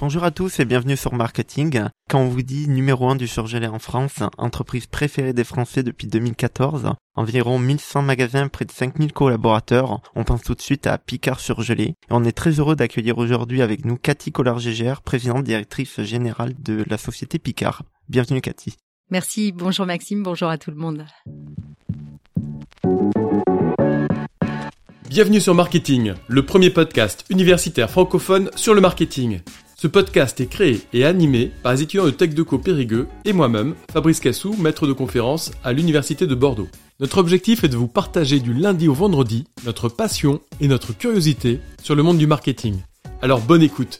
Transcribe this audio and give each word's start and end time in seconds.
Bonjour 0.00 0.22
à 0.22 0.30
tous 0.30 0.60
et 0.60 0.64
bienvenue 0.64 0.96
sur 0.96 1.12
Marketing. 1.12 1.82
Quand 2.08 2.20
on 2.20 2.28
vous 2.28 2.42
dit 2.42 2.68
numéro 2.68 3.08
1 3.08 3.16
du 3.16 3.26
surgelé 3.26 3.66
en 3.66 3.80
France, 3.80 4.22
entreprise 4.38 4.86
préférée 4.86 5.32
des 5.32 5.42
Français 5.42 5.82
depuis 5.82 6.06
2014, 6.06 6.92
environ 7.16 7.58
1100 7.58 8.02
magasins, 8.02 8.46
près 8.46 8.64
de 8.64 8.70
5000 8.70 9.12
collaborateurs, 9.12 10.00
on 10.14 10.22
pense 10.22 10.42
tout 10.42 10.54
de 10.54 10.60
suite 10.60 10.86
à 10.86 10.98
Picard 10.98 11.40
Surgelé. 11.40 11.82
Et 11.82 11.94
on 12.10 12.22
est 12.22 12.30
très 12.30 12.60
heureux 12.60 12.76
d'accueillir 12.76 13.18
aujourd'hui 13.18 13.60
avec 13.60 13.84
nous 13.84 13.96
Cathy 13.96 14.30
Collard-Gégère, 14.30 15.02
présidente 15.02 15.42
directrice 15.42 16.00
générale 16.02 16.54
de 16.62 16.84
la 16.88 16.96
société 16.96 17.40
Picard. 17.40 17.82
Bienvenue 18.08 18.40
Cathy. 18.40 18.76
Merci, 19.10 19.50
bonjour 19.50 19.84
Maxime, 19.84 20.22
bonjour 20.22 20.48
à 20.48 20.58
tout 20.58 20.70
le 20.70 20.76
monde. 20.76 21.06
Bienvenue 25.08 25.40
sur 25.40 25.56
Marketing, 25.56 26.14
le 26.28 26.46
premier 26.46 26.70
podcast 26.70 27.24
universitaire 27.30 27.90
francophone 27.90 28.50
sur 28.54 28.74
le 28.74 28.80
marketing. 28.80 29.40
Ce 29.80 29.86
podcast 29.86 30.40
est 30.40 30.48
créé 30.48 30.80
et 30.92 31.04
animé 31.04 31.52
par 31.62 31.72
les 31.72 31.82
étudiants 31.82 32.04
de 32.04 32.10
Tech 32.10 32.30
Deco 32.30 32.58
Périgueux 32.58 33.06
et 33.24 33.32
moi-même, 33.32 33.76
Fabrice 33.92 34.18
Cassou, 34.18 34.56
maître 34.58 34.88
de 34.88 34.92
conférence 34.92 35.52
à 35.62 35.72
l'Université 35.72 36.26
de 36.26 36.34
Bordeaux. 36.34 36.66
Notre 36.98 37.18
objectif 37.18 37.62
est 37.62 37.68
de 37.68 37.76
vous 37.76 37.86
partager 37.86 38.40
du 38.40 38.52
lundi 38.52 38.88
au 38.88 38.92
vendredi 38.92 39.44
notre 39.64 39.88
passion 39.88 40.40
et 40.60 40.66
notre 40.66 40.98
curiosité 40.98 41.60
sur 41.80 41.94
le 41.94 42.02
monde 42.02 42.18
du 42.18 42.26
marketing. 42.26 42.80
Alors 43.22 43.40
bonne 43.40 43.62
écoute 43.62 43.98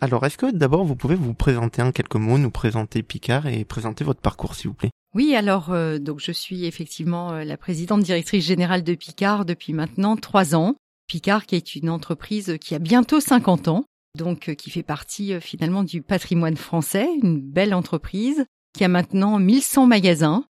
Alors, 0.00 0.26
est-ce 0.26 0.36
que 0.36 0.50
d'abord 0.50 0.84
vous 0.84 0.96
pouvez 0.96 1.14
vous 1.14 1.34
présenter 1.34 1.82
en 1.82 1.92
quelques 1.92 2.16
mots, 2.16 2.38
nous 2.38 2.50
présenter 2.50 3.04
Picard 3.04 3.46
et 3.46 3.64
présenter 3.64 4.02
votre 4.02 4.22
parcours 4.22 4.56
s'il 4.56 4.70
vous 4.70 4.74
plaît? 4.74 4.90
Oui, 5.14 5.36
alors 5.36 5.70
euh, 5.70 5.98
donc 5.98 6.18
je 6.18 6.32
suis 6.32 6.64
effectivement 6.64 7.32
euh, 7.32 7.44
la 7.44 7.56
présidente 7.56 8.02
directrice 8.02 8.44
générale 8.44 8.82
de 8.82 8.94
Picard 8.94 9.44
depuis 9.44 9.72
maintenant 9.72 10.16
trois 10.16 10.56
ans. 10.56 10.74
Picard, 11.10 11.44
qui 11.44 11.56
est 11.56 11.74
une 11.74 11.90
entreprise 11.90 12.56
qui 12.60 12.76
a 12.76 12.78
bientôt 12.78 13.18
50 13.18 13.66
ans, 13.66 13.84
donc 14.16 14.48
euh, 14.48 14.54
qui 14.54 14.70
fait 14.70 14.84
partie 14.84 15.32
euh, 15.32 15.40
finalement 15.40 15.82
du 15.82 16.02
patrimoine 16.02 16.56
français, 16.56 17.08
une 17.20 17.40
belle 17.40 17.74
entreprise 17.74 18.44
qui 18.78 18.84
a 18.84 18.88
maintenant 18.88 19.40
1100 19.40 19.88
magasins, 19.88 20.44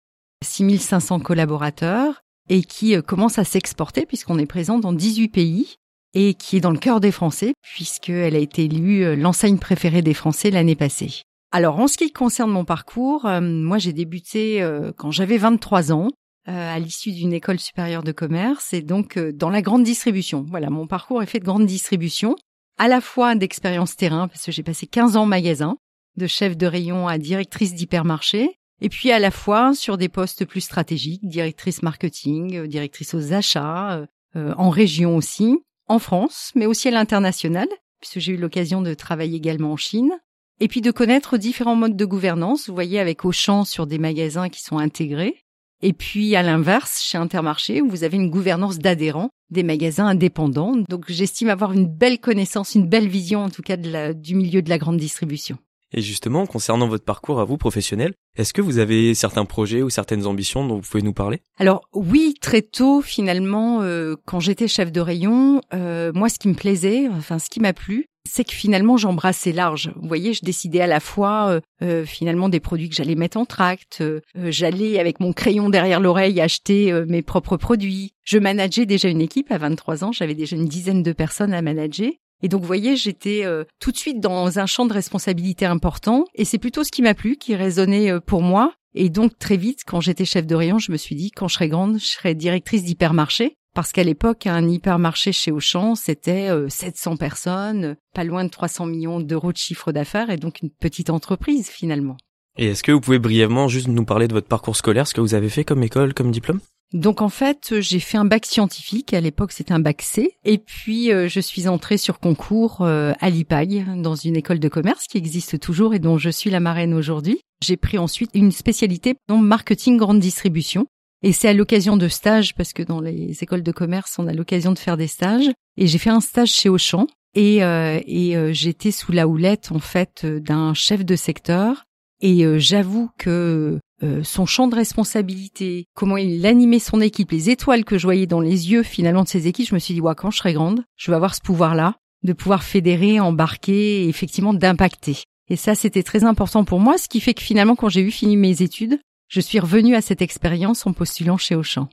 6500 0.45 1.20
collaborateurs 1.20 2.23
et 2.48 2.64
qui 2.64 2.97
euh, 2.97 3.03
commence 3.03 3.39
à 3.39 3.45
s'exporter 3.45 4.05
puisqu'on 4.05 4.36
est 4.36 4.47
présent 4.47 4.81
dans 4.81 4.92
18 4.92 5.29
pays 5.29 5.77
et 6.12 6.34
qui 6.34 6.56
est 6.56 6.61
dans 6.61 6.73
le 6.73 6.79
cœur 6.79 6.98
des 6.98 7.12
Français 7.12 7.53
puisqu'elle 7.62 8.34
a 8.34 8.41
été 8.41 8.64
élue 8.64 9.14
l'enseigne 9.14 9.59
préférée 9.59 10.03
des 10.03 10.12
Français 10.12 10.51
l'année 10.51 10.75
passée. 10.75 11.23
Alors 11.53 11.79
en 11.79 11.86
ce 11.86 11.97
qui 11.97 12.11
concerne 12.11 12.51
mon 12.51 12.64
parcours, 12.64 13.29
moi 13.41 13.79
j'ai 13.79 13.92
débuté 13.92 14.67
quand 14.97 15.12
j'avais 15.12 15.39
23 15.39 15.92
ans 15.92 16.09
à 16.49 16.79
l'issue 16.79 17.13
d'une 17.13 17.33
école 17.33 17.59
supérieure 17.59 18.03
de 18.03 18.13
commerce 18.13 18.73
et 18.73 18.83
donc 18.83 19.17
euh, 19.17 19.33
dans 19.33 19.51
la 19.51 19.63
grande 19.63 19.85
distribution. 19.85 20.47
Voilà, 20.49 20.71
mon 20.71 20.87
parcours 20.87 21.23
est 21.23 21.27
fait 21.27 21.41
de 21.41 21.45
grande 21.45 21.67
distribution, 21.67 22.37
à 22.79 22.89
la 22.89 23.01
fois 23.01 23.35
d'expérience 23.35 23.97
terrain 23.97 24.29
parce 24.29 24.45
que 24.45 24.53
j'ai 24.53 24.63
passé 24.63 24.87
15 24.87 25.17
ans 25.17 25.23
en 25.23 25.27
magasin, 25.27 25.77
de 26.17 26.27
chef 26.27 26.57
de 26.57 26.67
rayon 26.67 27.07
à 27.07 27.19
directrice 27.19 27.75
d'hypermarché, 27.75 28.57
et 28.81 28.89
puis 28.89 29.13
à 29.13 29.19
la 29.19 29.31
fois 29.31 29.75
sur 29.75 29.99
des 29.99 30.09
postes 30.09 30.45
plus 30.45 30.61
stratégiques, 30.61 31.27
directrice 31.29 31.83
marketing, 31.83 32.57
euh, 32.57 32.67
directrice 32.67 33.15
aux 33.15 33.33
achats, 33.33 34.07
en 34.35 34.71
région 34.71 35.17
aussi, 35.17 35.59
en 35.89 35.99
France, 35.99 36.53
mais 36.55 36.67
aussi 36.67 36.87
à 36.87 36.91
l'international, 36.93 37.67
puisque 37.99 38.21
j'ai 38.21 38.35
eu 38.35 38.37
l'occasion 38.37 38.83
de 38.83 38.95
travailler 38.95 39.37
également 39.37 39.73
en 39.73 39.77
Chine, 39.77 40.13
et 40.61 40.69
puis 40.69 40.81
de 40.81 40.91
connaître 40.91 41.39
différents 41.39 41.75
modes 41.75 41.97
de 41.97 42.05
gouvernance, 42.05 42.69
vous 42.69 42.75
voyez 42.75 43.01
avec 43.01 43.25
Auchan 43.25 43.65
sur 43.65 43.87
des 43.87 43.99
magasins 43.99 44.49
qui 44.49 44.63
sont 44.63 44.79
intégrés, 44.79 45.45
et 45.83 45.93
puis 45.93 46.34
à 46.37 46.43
l'inverse, 46.43 47.03
chez 47.03 47.19
Intermarché, 47.19 47.81
où 47.81 47.89
vous 47.89 48.05
avez 48.05 48.17
une 48.17 48.31
gouvernance 48.31 48.79
d'adhérents, 48.79 49.31
des 49.51 49.62
magasins 49.62 50.07
indépendants. 50.07 50.77
Donc 50.89 51.05
j'estime 51.09 51.48
avoir 51.48 51.73
une 51.73 51.87
belle 51.87 52.19
connaissance, 52.19 52.75
une 52.75 52.89
belle 52.89 53.09
vision 53.09 53.45
en 53.45 53.51
tout 53.51 53.62
cas 53.62 53.77
de 53.77 53.91
la, 53.91 54.15
du 54.15 54.35
milieu 54.35 54.62
de 54.62 54.69
la 54.69 54.79
grande 54.79 54.98
distribution. 54.98 55.59
Et 55.95 56.03
justement, 56.03 56.47
concernant 56.47 56.87
votre 56.87 57.05
parcours 57.05 57.41
à 57.41 57.45
vous 57.45 57.57
professionnel, 57.57 58.12
est-ce 58.37 58.53
que 58.53 58.61
vous 58.61 58.79
avez 58.79 59.15
certains 59.15 59.47
projets 59.47 59.83
ou 59.83 59.89
certaines 59.89 60.27
ambitions 60.27 60.67
dont 60.67 60.77
vous 60.77 60.89
pouvez 60.89 61.02
nous 61.02 61.14
parler? 61.14 61.41
Alors 61.58 61.89
oui, 61.95 62.35
très 62.41 62.61
tôt 62.61 63.01
finalement, 63.01 63.81
euh, 63.81 64.14
quand 64.27 64.41
j'étais 64.41 64.69
chef 64.69 64.92
de 64.92 65.01
rayon, 65.01 65.63
euh, 65.73 66.13
moi 66.14 66.29
ce 66.29 66.39
qui 66.39 66.48
me 66.48 66.55
plaisait, 66.55 67.08
enfin 67.08 67.39
ce 67.39 67.48
qui 67.48 67.61
m'a 67.61 67.73
plu, 67.73 68.07
c'est 68.28 68.44
que 68.44 68.52
finalement 68.52 68.96
j'embrassais 68.96 69.52
large. 69.52 69.90
Vous 69.96 70.06
voyez, 70.06 70.34
je 70.34 70.44
décidais 70.44 70.80
à 70.80 70.86
la 70.86 71.00
fois 71.00 71.48
euh, 71.48 71.61
euh, 71.83 72.05
finalement 72.05 72.48
des 72.48 72.61
produits 72.61 72.89
que 72.89 72.94
j'allais 72.94 73.14
mettre 73.14 73.39
en 73.39 73.44
tract, 73.44 73.98
euh, 74.00 74.20
j'allais 74.34 74.98
avec 74.98 75.20
mon 75.20 75.33
crayon 75.33 75.70
derrière 75.70 76.00
l'oreille 76.00 76.40
acheter 76.40 76.92
mes 77.06 77.22
propres 77.22 77.56
produits. 77.56 78.12
Je 78.24 78.39
manageais 78.39 78.86
déjà 78.86 79.08
une 79.08 79.20
équipe 79.20 79.50
à 79.50 79.58
23 79.58 80.05
ans, 80.05 80.12
j'avais 80.12 80.34
déjà 80.34 80.56
une 80.56 80.66
dizaine 80.66 81.02
de 81.02 81.12
personnes 81.12 81.55
à 81.55 81.62
manager. 81.62 82.11
Et 82.42 82.48
donc, 82.48 82.61
vous 82.61 82.66
voyez, 82.66 82.96
j'étais 82.96 83.44
tout 83.80 83.90
de 83.90 83.96
suite 83.96 84.20
dans 84.20 84.60
un 84.60 84.66
champ 84.66 84.86
de 84.86 84.92
responsabilité 84.92 85.66
important, 85.66 86.24
et 86.34 86.45
c'est 86.45 86.58
plutôt 86.58 86.84
ce 86.84 86.92
qui 86.92 87.02
m'a 87.02 87.14
plu, 87.14 87.36
qui 87.36 87.56
résonnait 87.56 88.20
pour 88.20 88.42
moi. 88.42 88.74
Et 88.95 89.10
donc, 89.10 89.39
très 89.39 89.56
vite, 89.56 89.80
quand 89.86 90.00
j'étais 90.00 90.24
chef 90.24 90.46
de 90.46 90.55
rayon, 90.55 90.78
je 90.78 90.92
me 90.92 90.96
suis 90.96 91.16
dit, 91.16 91.30
quand 91.30 91.48
je 91.48 91.55
serai 91.55 91.68
grande, 91.68 91.98
je 91.98 92.06
serai 92.06 92.34
directrice 92.34 92.84
d'hypermarché 92.84 93.56
parce 93.78 93.92
qu'à 93.92 94.02
l'époque, 94.02 94.48
un 94.48 94.68
hypermarché 94.68 95.30
chez 95.30 95.52
Auchan, 95.52 95.94
c'était 95.94 96.48
700 96.68 97.12
euh, 97.12 97.16
personnes, 97.16 97.94
pas 98.12 98.24
loin 98.24 98.42
de 98.42 98.50
300 98.50 98.86
millions 98.86 99.20
d'euros 99.20 99.52
de 99.52 99.56
chiffre 99.56 99.92
d'affaires, 99.92 100.30
et 100.30 100.36
donc 100.36 100.62
une 100.62 100.70
petite 100.70 101.11
entreprise 101.11 101.68
finalement. 101.68 102.16
Et 102.56 102.66
est-ce 102.66 102.83
que 102.83 102.90
vous 102.90 103.00
pouvez 103.00 103.20
brièvement 103.20 103.68
juste 103.68 103.86
nous 103.86 104.05
parler 104.05 104.27
de 104.27 104.33
votre 104.33 104.48
parcours 104.48 104.74
scolaire, 104.74 105.06
ce 105.06 105.14
que 105.14 105.20
vous 105.20 105.34
avez 105.34 105.48
fait 105.48 105.62
comme 105.62 105.84
école, 105.84 106.12
comme 106.12 106.33
diplôme? 106.33 106.58
Donc 106.92 107.22
en 107.22 107.28
fait, 107.28 107.78
j'ai 107.78 108.00
fait 108.00 108.18
un 108.18 108.24
bac 108.24 108.46
scientifique. 108.46 109.14
À 109.14 109.20
l'époque, 109.20 109.52
c'était 109.52 109.74
un 109.74 109.78
bac 109.78 110.02
C. 110.02 110.33
Et 110.45 110.58
puis, 110.58 111.12
euh, 111.12 111.28
je 111.28 111.39
suis 111.39 111.68
entrée 111.68 111.98
sur 111.98 112.18
concours 112.18 112.78
euh, 112.80 113.12
à 113.20 113.30
l'IPAG, 113.30 114.02
dans 114.02 114.16
une 114.16 114.34
école 114.34 114.58
de 114.58 114.68
commerce 114.68 115.06
qui 115.06 115.18
existe 115.18 115.60
toujours 115.60 115.95
et 115.95 116.00
dont 116.00 116.18
je 116.18 116.30
suis 116.30 116.50
la 116.50 116.58
marraine 116.58 116.95
aujourd'hui. 116.95 117.39
J'ai 117.62 117.77
pris 117.77 117.98
ensuite 117.98 118.30
une 118.34 118.50
spécialité 118.50 119.14
dans 119.28 119.36
marketing 119.36 119.98
grande 119.98 120.18
distribution. 120.18 120.89
Et 121.23 121.33
c'est 121.33 121.48
à 121.48 121.52
l'occasion 121.52 121.96
de 121.96 122.08
stages, 122.08 122.55
parce 122.55 122.73
que 122.73 122.83
dans 122.83 123.01
les 123.01 123.42
écoles 123.42 123.62
de 123.62 123.73
commerce, 123.73 124.17
on 124.18 124.29
a 124.29 124.33
l'occasion 124.33 124.73
de 124.73 124.79
faire 124.79 124.96
des 124.96 125.08
stages. 125.08 125.51
Et 125.77 125.86
j'ai 125.86 125.98
fait 125.98 126.11
un 126.11 126.20
stage 126.20 126.51
chez 126.51 126.68
Auchan. 126.68 127.06
Et, 127.34 127.62
euh, 127.62 128.00
et 128.06 128.37
euh, 128.37 128.52
j'étais 128.52 128.90
sous 128.90 129.12
la 129.12 129.28
houlette, 129.28 129.70
en 129.73 129.81
fait, 129.81 130.25
d'un 130.26 130.75
chef 130.75 131.05
de 131.05 131.17
secteur. 131.17 131.84
Et 132.20 132.44
euh, 132.44 132.58
j'avoue 132.58 133.11
que 133.19 133.78
son 134.23 134.46
champ 134.46 134.69
de 134.69 134.76
responsabilité, 134.76 135.87
comment 135.93 136.17
il 136.17 136.46
animait 136.46 136.78
son 136.78 137.00
équipe, 137.00 137.32
les 137.32 137.50
étoiles 137.50 137.84
que 137.84 137.99
je 137.99 138.06
voyais 138.06 138.28
dans 138.28 138.40
les 138.40 138.70
yeux 138.70 138.84
finalement 138.84 139.25
de 139.25 139.28
ses 139.28 139.49
équipes, 139.49 139.67
je 139.67 139.75
me 139.75 139.81
suis 139.81 139.93
dit, 139.93 140.00
ouais, 140.00 140.14
quand 140.17 140.31
je 140.31 140.38
serai 140.38 140.52
grande, 140.52 140.84
je 140.96 141.11
vais 141.11 141.17
avoir 141.17 141.34
ce 141.34 141.40
pouvoir-là, 141.40 141.96
de 142.23 142.32
pouvoir 142.32 142.62
fédérer, 142.62 143.19
embarquer, 143.19 144.05
et 144.05 144.08
effectivement 144.08 144.55
d'impacter. 144.55 145.17
Et 145.50 145.56
ça, 145.56 145.75
c'était 145.75 146.05
très 146.05 146.23
important 146.23 146.64
pour 146.64 146.78
moi, 146.78 146.96
ce 146.96 147.08
qui 147.08 147.20
fait 147.20 147.34
que 147.34 147.43
finalement, 147.43 147.75
quand 147.75 147.88
j'ai 147.88 148.02
eu 148.02 148.12
fini 148.12 148.37
mes 148.37 148.62
études, 148.62 149.00
je 149.28 149.40
suis 149.40 149.61
revenue 149.61 149.94
à 149.94 150.00
cette 150.00 150.22
expérience 150.22 150.87
en 150.87 150.93
postulant 150.93 151.37
chez 151.37 151.55
Auchan. 151.55 151.88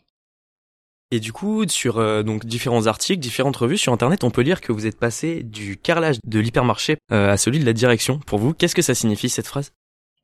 Et 1.11 1.19
du 1.19 1.31
coup, 1.31 1.67
sur 1.67 1.99
euh, 1.99 2.23
donc 2.23 2.45
différents 2.45 2.87
articles, 2.87 3.19
différentes 3.19 3.57
revues 3.57 3.77
sur 3.77 3.93
Internet, 3.93 4.23
on 4.23 4.31
peut 4.31 4.41
lire 4.41 4.59
que 4.59 4.71
vous 4.71 4.87
êtes 4.87 4.97
passé 4.97 5.43
du 5.43 5.77
carrelage 5.77 6.17
de 6.25 6.39
l'hypermarché 6.39 6.97
euh, 7.11 7.31
à 7.31 7.37
celui 7.37 7.59
de 7.59 7.65
la 7.65 7.73
direction. 7.73 8.19
Pour 8.25 8.39
vous, 8.39 8.53
qu'est-ce 8.53 8.73
que 8.73 8.81
ça 8.81 8.95
signifie 8.95 9.29
cette 9.29 9.47
phrase? 9.47 9.71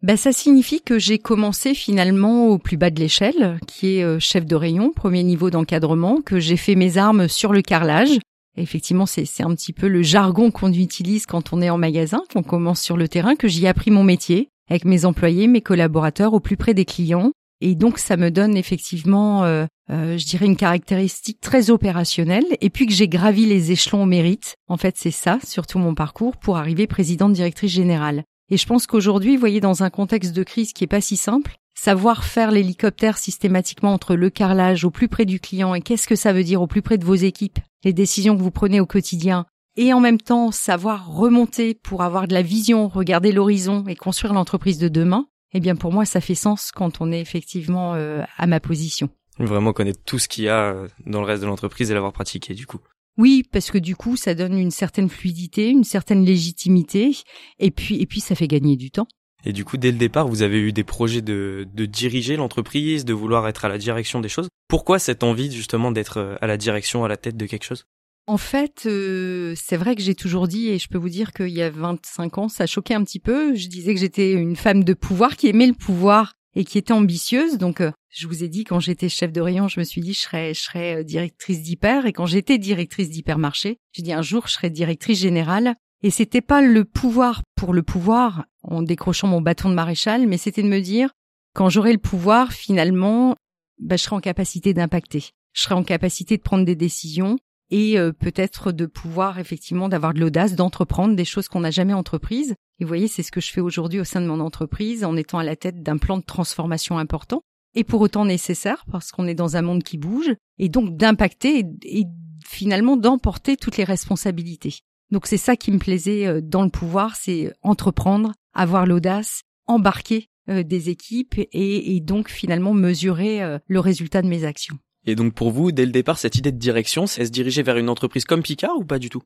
Ben, 0.01 0.17
ça 0.17 0.31
signifie 0.31 0.81
que 0.81 0.97
j'ai 0.97 1.19
commencé 1.19 1.75
finalement 1.75 2.47
au 2.47 2.57
plus 2.57 2.77
bas 2.77 2.89
de 2.89 2.99
l'échelle, 2.99 3.59
qui 3.67 3.97
est 3.97 4.03
euh, 4.03 4.19
chef 4.19 4.45
de 4.45 4.55
rayon, 4.55 4.91
premier 4.91 5.21
niveau 5.21 5.51
d'encadrement, 5.51 6.21
que 6.21 6.39
j'ai 6.39 6.57
fait 6.57 6.73
mes 6.73 6.97
armes 6.97 7.27
sur 7.27 7.53
le 7.53 7.61
carrelage. 7.61 8.17
effectivement, 8.57 9.05
c'est 9.05 9.43
un 9.43 9.53
petit 9.53 9.73
peu 9.73 9.87
le 9.87 10.01
jargon 10.01 10.49
qu'on 10.49 10.73
utilise 10.73 11.27
quand 11.27 11.53
on 11.53 11.61
est 11.61 11.69
en 11.69 11.77
magasin, 11.77 12.23
qu'on 12.33 12.41
commence 12.41 12.81
sur 12.81 12.97
le 12.97 13.07
terrain, 13.07 13.35
que 13.35 13.47
j'y 13.47 13.65
ai 13.65 13.67
appris 13.67 13.91
mon 13.91 14.03
métier, 14.03 14.49
avec 14.71 14.85
mes 14.85 15.03
employés, 15.03 15.47
mes 15.47 15.61
collaborateurs, 15.61 16.33
au 16.33 16.39
plus 16.39 16.55
près 16.55 16.73
des 16.73 16.85
clients. 16.85 17.33
Et 17.59 17.75
donc 17.75 17.99
ça 17.99 18.15
me 18.15 18.31
donne 18.31 18.55
effectivement, 18.55 19.43
euh, 19.43 19.65
euh, 19.91 20.17
je 20.17 20.25
dirais, 20.25 20.45
une 20.45 20.55
caractéristique 20.55 21.41
très 21.41 21.69
opérationnelle. 21.69 22.45
Et 22.61 22.69
puis 22.69 22.87
que 22.87 22.93
j'ai 22.93 23.09
gravi 23.09 23.45
les 23.45 23.71
échelons 23.71 24.03
au 24.03 24.05
mérite. 24.05 24.55
En 24.69 24.77
fait, 24.77 24.95
c'est 24.97 25.11
ça, 25.11 25.39
surtout 25.45 25.77
mon 25.77 25.93
parcours, 25.93 26.37
pour 26.37 26.57
arriver 26.57 26.87
présidente 26.87 27.33
directrice 27.33 27.71
générale. 27.71 28.23
Et 28.49 28.55
je 28.55 28.65
pense 28.65 28.87
qu'aujourd'hui, 28.87 29.35
vous 29.35 29.41
voyez, 29.41 29.59
dans 29.59 29.83
un 29.83 29.89
contexte 29.89 30.33
de 30.33 30.43
crise 30.43 30.71
qui 30.71 30.85
est 30.85 30.87
pas 30.87 31.01
si 31.01 31.17
simple, 31.17 31.57
savoir 31.75 32.23
faire 32.23 32.51
l'hélicoptère 32.51 33.17
systématiquement 33.17 33.93
entre 33.93 34.15
le 34.15 34.29
carrelage 34.29 34.85
au 34.85 34.91
plus 34.91 35.09
près 35.09 35.25
du 35.25 35.41
client 35.41 35.75
et 35.75 35.81
qu'est-ce 35.81 36.07
que 36.07 36.15
ça 36.15 36.31
veut 36.31 36.43
dire 36.43 36.61
au 36.61 36.67
plus 36.67 36.81
près 36.81 36.97
de 36.97 37.05
vos 37.05 37.15
équipes, 37.15 37.59
les 37.83 37.93
décisions 37.93 38.37
que 38.37 38.41
vous 38.41 38.51
prenez 38.51 38.79
au 38.79 38.85
quotidien, 38.85 39.45
et 39.77 39.93
en 39.93 39.99
même 39.99 40.19
temps 40.19 40.51
savoir 40.51 41.11
remonter 41.11 41.73
pour 41.73 42.01
avoir 42.01 42.27
de 42.27 42.33
la 42.33 42.41
vision, 42.41 42.87
regarder 42.87 43.31
l'horizon 43.31 43.85
et 43.87 43.95
construire 43.95 44.33
l'entreprise 44.33 44.77
de 44.77 44.87
demain, 44.87 45.27
eh 45.53 45.59
bien 45.59 45.75
pour 45.75 45.91
moi 45.91 46.05
ça 46.05 46.21
fait 46.21 46.35
sens 46.35 46.71
quand 46.71 47.01
on 47.01 47.11
est 47.11 47.21
effectivement 47.21 47.95
euh, 47.95 48.23
à 48.37 48.47
ma 48.47 48.59
position. 48.59 49.09
Vraiment 49.39 49.73
connaître 49.73 50.01
tout 50.05 50.19
ce 50.19 50.27
qu'il 50.27 50.43
y 50.45 50.49
a 50.49 50.73
euh, 50.73 50.87
dans 51.05 51.21
le 51.21 51.27
reste 51.27 51.41
de 51.41 51.47
l'entreprise 51.47 51.89
et 51.89 51.93
l'avoir 51.93 52.13
pratiqué 52.13 52.53
du 52.53 52.67
coup. 52.67 52.79
Oui, 53.17 53.43
parce 53.51 53.71
que 53.71 53.77
du 53.77 53.95
coup 53.95 54.15
ça 54.15 54.35
donne 54.35 54.57
une 54.57 54.71
certaine 54.71 55.09
fluidité, 55.09 55.69
une 55.69 55.83
certaine 55.83 56.23
légitimité 56.23 57.15
et 57.59 57.71
puis 57.71 58.01
et 58.01 58.05
puis 58.05 58.19
ça 58.19 58.35
fait 58.35 58.47
gagner 58.47 58.75
du 58.75 58.91
temps. 58.91 59.07
Et 59.43 59.53
du 59.53 59.65
coup, 59.65 59.77
dès 59.77 59.91
le 59.91 59.97
départ, 59.97 60.27
vous 60.27 60.43
avez 60.43 60.59
eu 60.59 60.71
des 60.71 60.83
projets 60.83 61.21
de, 61.21 61.67
de 61.73 61.85
diriger 61.85 62.35
l'entreprise, 62.35 63.05
de 63.05 63.13
vouloir 63.13 63.47
être 63.47 63.65
à 63.65 63.69
la 63.69 63.79
direction 63.79 64.19
des 64.21 64.29
choses. 64.29 64.49
Pourquoi 64.67 64.99
cette 64.99 65.23
envie 65.23 65.51
justement 65.51 65.91
d'être 65.91 66.17
euh, 66.17 66.35
à 66.41 66.47
la 66.47 66.57
direction, 66.57 67.03
à 67.03 67.07
la 67.07 67.17
tête 67.17 67.37
de 67.37 67.45
quelque 67.45 67.63
chose? 67.65 67.85
En 68.27 68.37
fait, 68.37 68.83
euh, 68.85 69.53
c'est 69.57 69.77
vrai 69.77 69.95
que 69.95 70.01
j'ai 70.01 70.15
toujours 70.15 70.47
dit, 70.47 70.69
et 70.69 70.79
je 70.79 70.87
peux 70.87 70.97
vous 70.97 71.09
dire 71.09 71.33
qu'il 71.33 71.49
y 71.49 71.61
a 71.61 71.69
25 71.69 72.37
ans, 72.37 72.49
ça 72.49 72.67
choquait 72.67 72.93
un 72.93 73.03
petit 73.03 73.19
peu. 73.19 73.55
Je 73.55 73.67
disais 73.67 73.93
que 73.93 73.99
j'étais 73.99 74.33
une 74.33 74.55
femme 74.55 74.83
de 74.83 74.93
pouvoir 74.93 75.35
qui 75.35 75.47
aimait 75.47 75.67
le 75.67 75.73
pouvoir 75.73 76.33
et 76.55 76.63
qui 76.63 76.77
était 76.77 76.93
ambitieuse. 76.93 77.57
Donc, 77.57 77.81
euh, 77.81 77.91
je 78.09 78.27
vous 78.27 78.43
ai 78.43 78.47
dit, 78.47 78.63
quand 78.63 78.79
j'étais 78.79 79.09
chef 79.09 79.31
de 79.31 79.41
rayon, 79.41 79.67
je 79.67 79.79
me 79.79 79.85
suis 79.85 80.01
dit, 80.01 80.13
je 80.13 80.19
serais, 80.19 80.53
je 80.53 80.61
serais 80.61 80.97
euh, 80.97 81.03
directrice 81.03 81.63
d'hyper. 81.63 82.05
Et 82.05 82.13
quand 82.13 82.25
j'étais 82.25 82.57
directrice 82.57 83.09
d'hypermarché, 83.09 83.77
j'ai 83.91 84.03
dit 84.03 84.13
un 84.13 84.21
jour, 84.21 84.47
je 84.47 84.53
serais 84.53 84.69
directrice 84.69 85.19
générale. 85.19 85.75
Et 86.03 86.09
c'était 86.09 86.41
pas 86.41 86.61
le 86.61 86.85
pouvoir 86.85 87.41
pour 87.55 87.73
le 87.73 87.83
pouvoir, 87.83 88.45
en 88.63 88.81
décrochant 88.81 89.27
mon 89.27 89.41
bâton 89.41 89.69
de 89.69 89.75
maréchal, 89.75 90.27
mais 90.27 90.37
c'était 90.37 90.63
de 90.63 90.67
me 90.67 90.79
dire, 90.79 91.11
quand 91.53 91.69
j'aurai 91.69 91.91
le 91.91 91.99
pouvoir, 91.99 92.53
finalement, 92.53 93.35
bah, 93.79 93.97
je 93.97 94.03
serai 94.03 94.15
en 94.15 94.21
capacité 94.21 94.73
d'impacter. 94.73 95.29
Je 95.53 95.61
serai 95.61 95.75
en 95.75 95.83
capacité 95.83 96.37
de 96.37 96.41
prendre 96.41 96.65
des 96.65 96.75
décisions 96.75 97.37
et 97.71 97.97
euh, 97.97 98.11
peut-être 98.11 98.71
de 98.71 98.85
pouvoir 98.85 99.39
effectivement 99.39 99.89
d'avoir 99.89 100.13
de 100.13 100.19
l'audace 100.19 100.55
d'entreprendre 100.55 101.15
des 101.15 101.25
choses 101.25 101.47
qu'on 101.47 101.61
n'a 101.61 101.71
jamais 101.71 101.93
entreprises. 101.93 102.53
Et 102.79 102.83
vous 102.83 102.87
voyez, 102.87 103.07
c'est 103.07 103.23
ce 103.23 103.31
que 103.31 103.41
je 103.41 103.51
fais 103.51 103.61
aujourd'hui 103.61 103.99
au 103.99 104.03
sein 104.03 104.21
de 104.21 104.27
mon 104.27 104.39
entreprise 104.39 105.03
en 105.03 105.15
étant 105.15 105.39
à 105.39 105.43
la 105.43 105.55
tête 105.55 105.81
d'un 105.81 105.97
plan 105.97 106.17
de 106.17 106.23
transformation 106.23 106.97
important 106.97 107.41
et 107.73 107.83
pour 107.83 108.01
autant 108.01 108.25
nécessaire 108.25 108.85
parce 108.91 109.11
qu'on 109.11 109.27
est 109.27 109.35
dans 109.35 109.55
un 109.55 109.61
monde 109.61 109.83
qui 109.83 109.97
bouge 109.97 110.33
et 110.59 110.69
donc 110.69 110.97
d'impacter 110.97 111.65
et 111.83 112.03
finalement 112.45 112.97
d'emporter 112.97 113.57
toutes 113.57 113.77
les 113.77 113.83
responsabilités. 113.83 114.79
Donc 115.11 115.27
c'est 115.27 115.37
ça 115.37 115.55
qui 115.55 115.71
me 115.71 115.79
plaisait 115.79 116.27
euh, 116.27 116.41
dans 116.41 116.63
le 116.63 116.69
pouvoir, 116.69 117.15
c'est 117.15 117.53
entreprendre, 117.61 118.33
avoir 118.53 118.85
l'audace, 118.85 119.43
embarquer 119.67 120.27
euh, 120.49 120.63
des 120.63 120.89
équipes 120.89 121.35
et, 121.37 121.99
donc 122.01 122.29
finalement 122.29 122.73
mesurer 122.73 123.43
euh, 123.43 123.59
le 123.67 123.79
résultat 123.79 124.21
de 124.21 124.27
mes 124.27 124.43
actions. 124.43 124.77
Et 125.05 125.15
donc 125.15 125.33
pour 125.33 125.51
vous, 125.51 125.71
dès 125.71 125.85
le 125.85 125.91
départ, 125.91 126.17
cette 126.17 126.35
idée 126.35 126.51
de 126.51 126.57
direction, 126.57 127.07
c'est 127.07 127.25
se 127.25 127.31
diriger 127.31 127.63
vers 127.63 127.77
une 127.77 127.89
entreprise 127.89 128.25
comme 128.25 128.43
Picard 128.43 128.77
ou 128.77 128.85
pas 128.85 128.99
du 128.99 129.09
tout? 129.09 129.23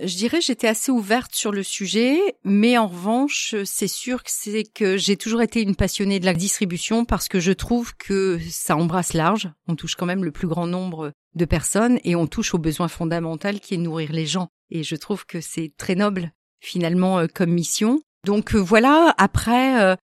Je 0.00 0.16
dirais 0.16 0.40
j'étais 0.40 0.68
assez 0.68 0.92
ouverte 0.92 1.34
sur 1.34 1.50
le 1.50 1.64
sujet, 1.64 2.20
mais 2.44 2.78
en 2.78 2.86
revanche, 2.86 3.56
c'est 3.64 3.88
sûr 3.88 4.22
que 4.22 4.30
c'est 4.32 4.62
que 4.62 4.96
j'ai 4.96 5.16
toujours 5.16 5.42
été 5.42 5.60
une 5.60 5.74
passionnée 5.74 6.20
de 6.20 6.24
la 6.24 6.34
distribution 6.34 7.04
parce 7.04 7.26
que 7.26 7.40
je 7.40 7.50
trouve 7.50 7.96
que 7.96 8.38
ça 8.48 8.76
embrasse 8.76 9.12
large. 9.12 9.50
On 9.66 9.74
touche 9.74 9.96
quand 9.96 10.06
même 10.06 10.24
le 10.24 10.30
plus 10.30 10.46
grand 10.46 10.68
nombre 10.68 11.12
de 11.34 11.44
personnes 11.44 11.98
et 12.04 12.14
on 12.14 12.28
touche 12.28 12.54
au 12.54 12.58
besoin 12.58 12.86
fondamental 12.86 13.58
qui 13.58 13.74
est 13.74 13.78
nourrir 13.78 14.12
les 14.12 14.26
gens. 14.26 14.48
Et 14.70 14.84
je 14.84 14.94
trouve 14.94 15.26
que 15.26 15.40
c'est 15.40 15.72
très 15.76 15.96
noble 15.96 16.30
finalement 16.60 17.18
euh, 17.18 17.26
comme 17.32 17.50
mission. 17.50 18.00
Donc 18.26 18.54
euh, 18.54 18.58
voilà, 18.58 19.14
après 19.16 19.80
euh, 19.80 19.96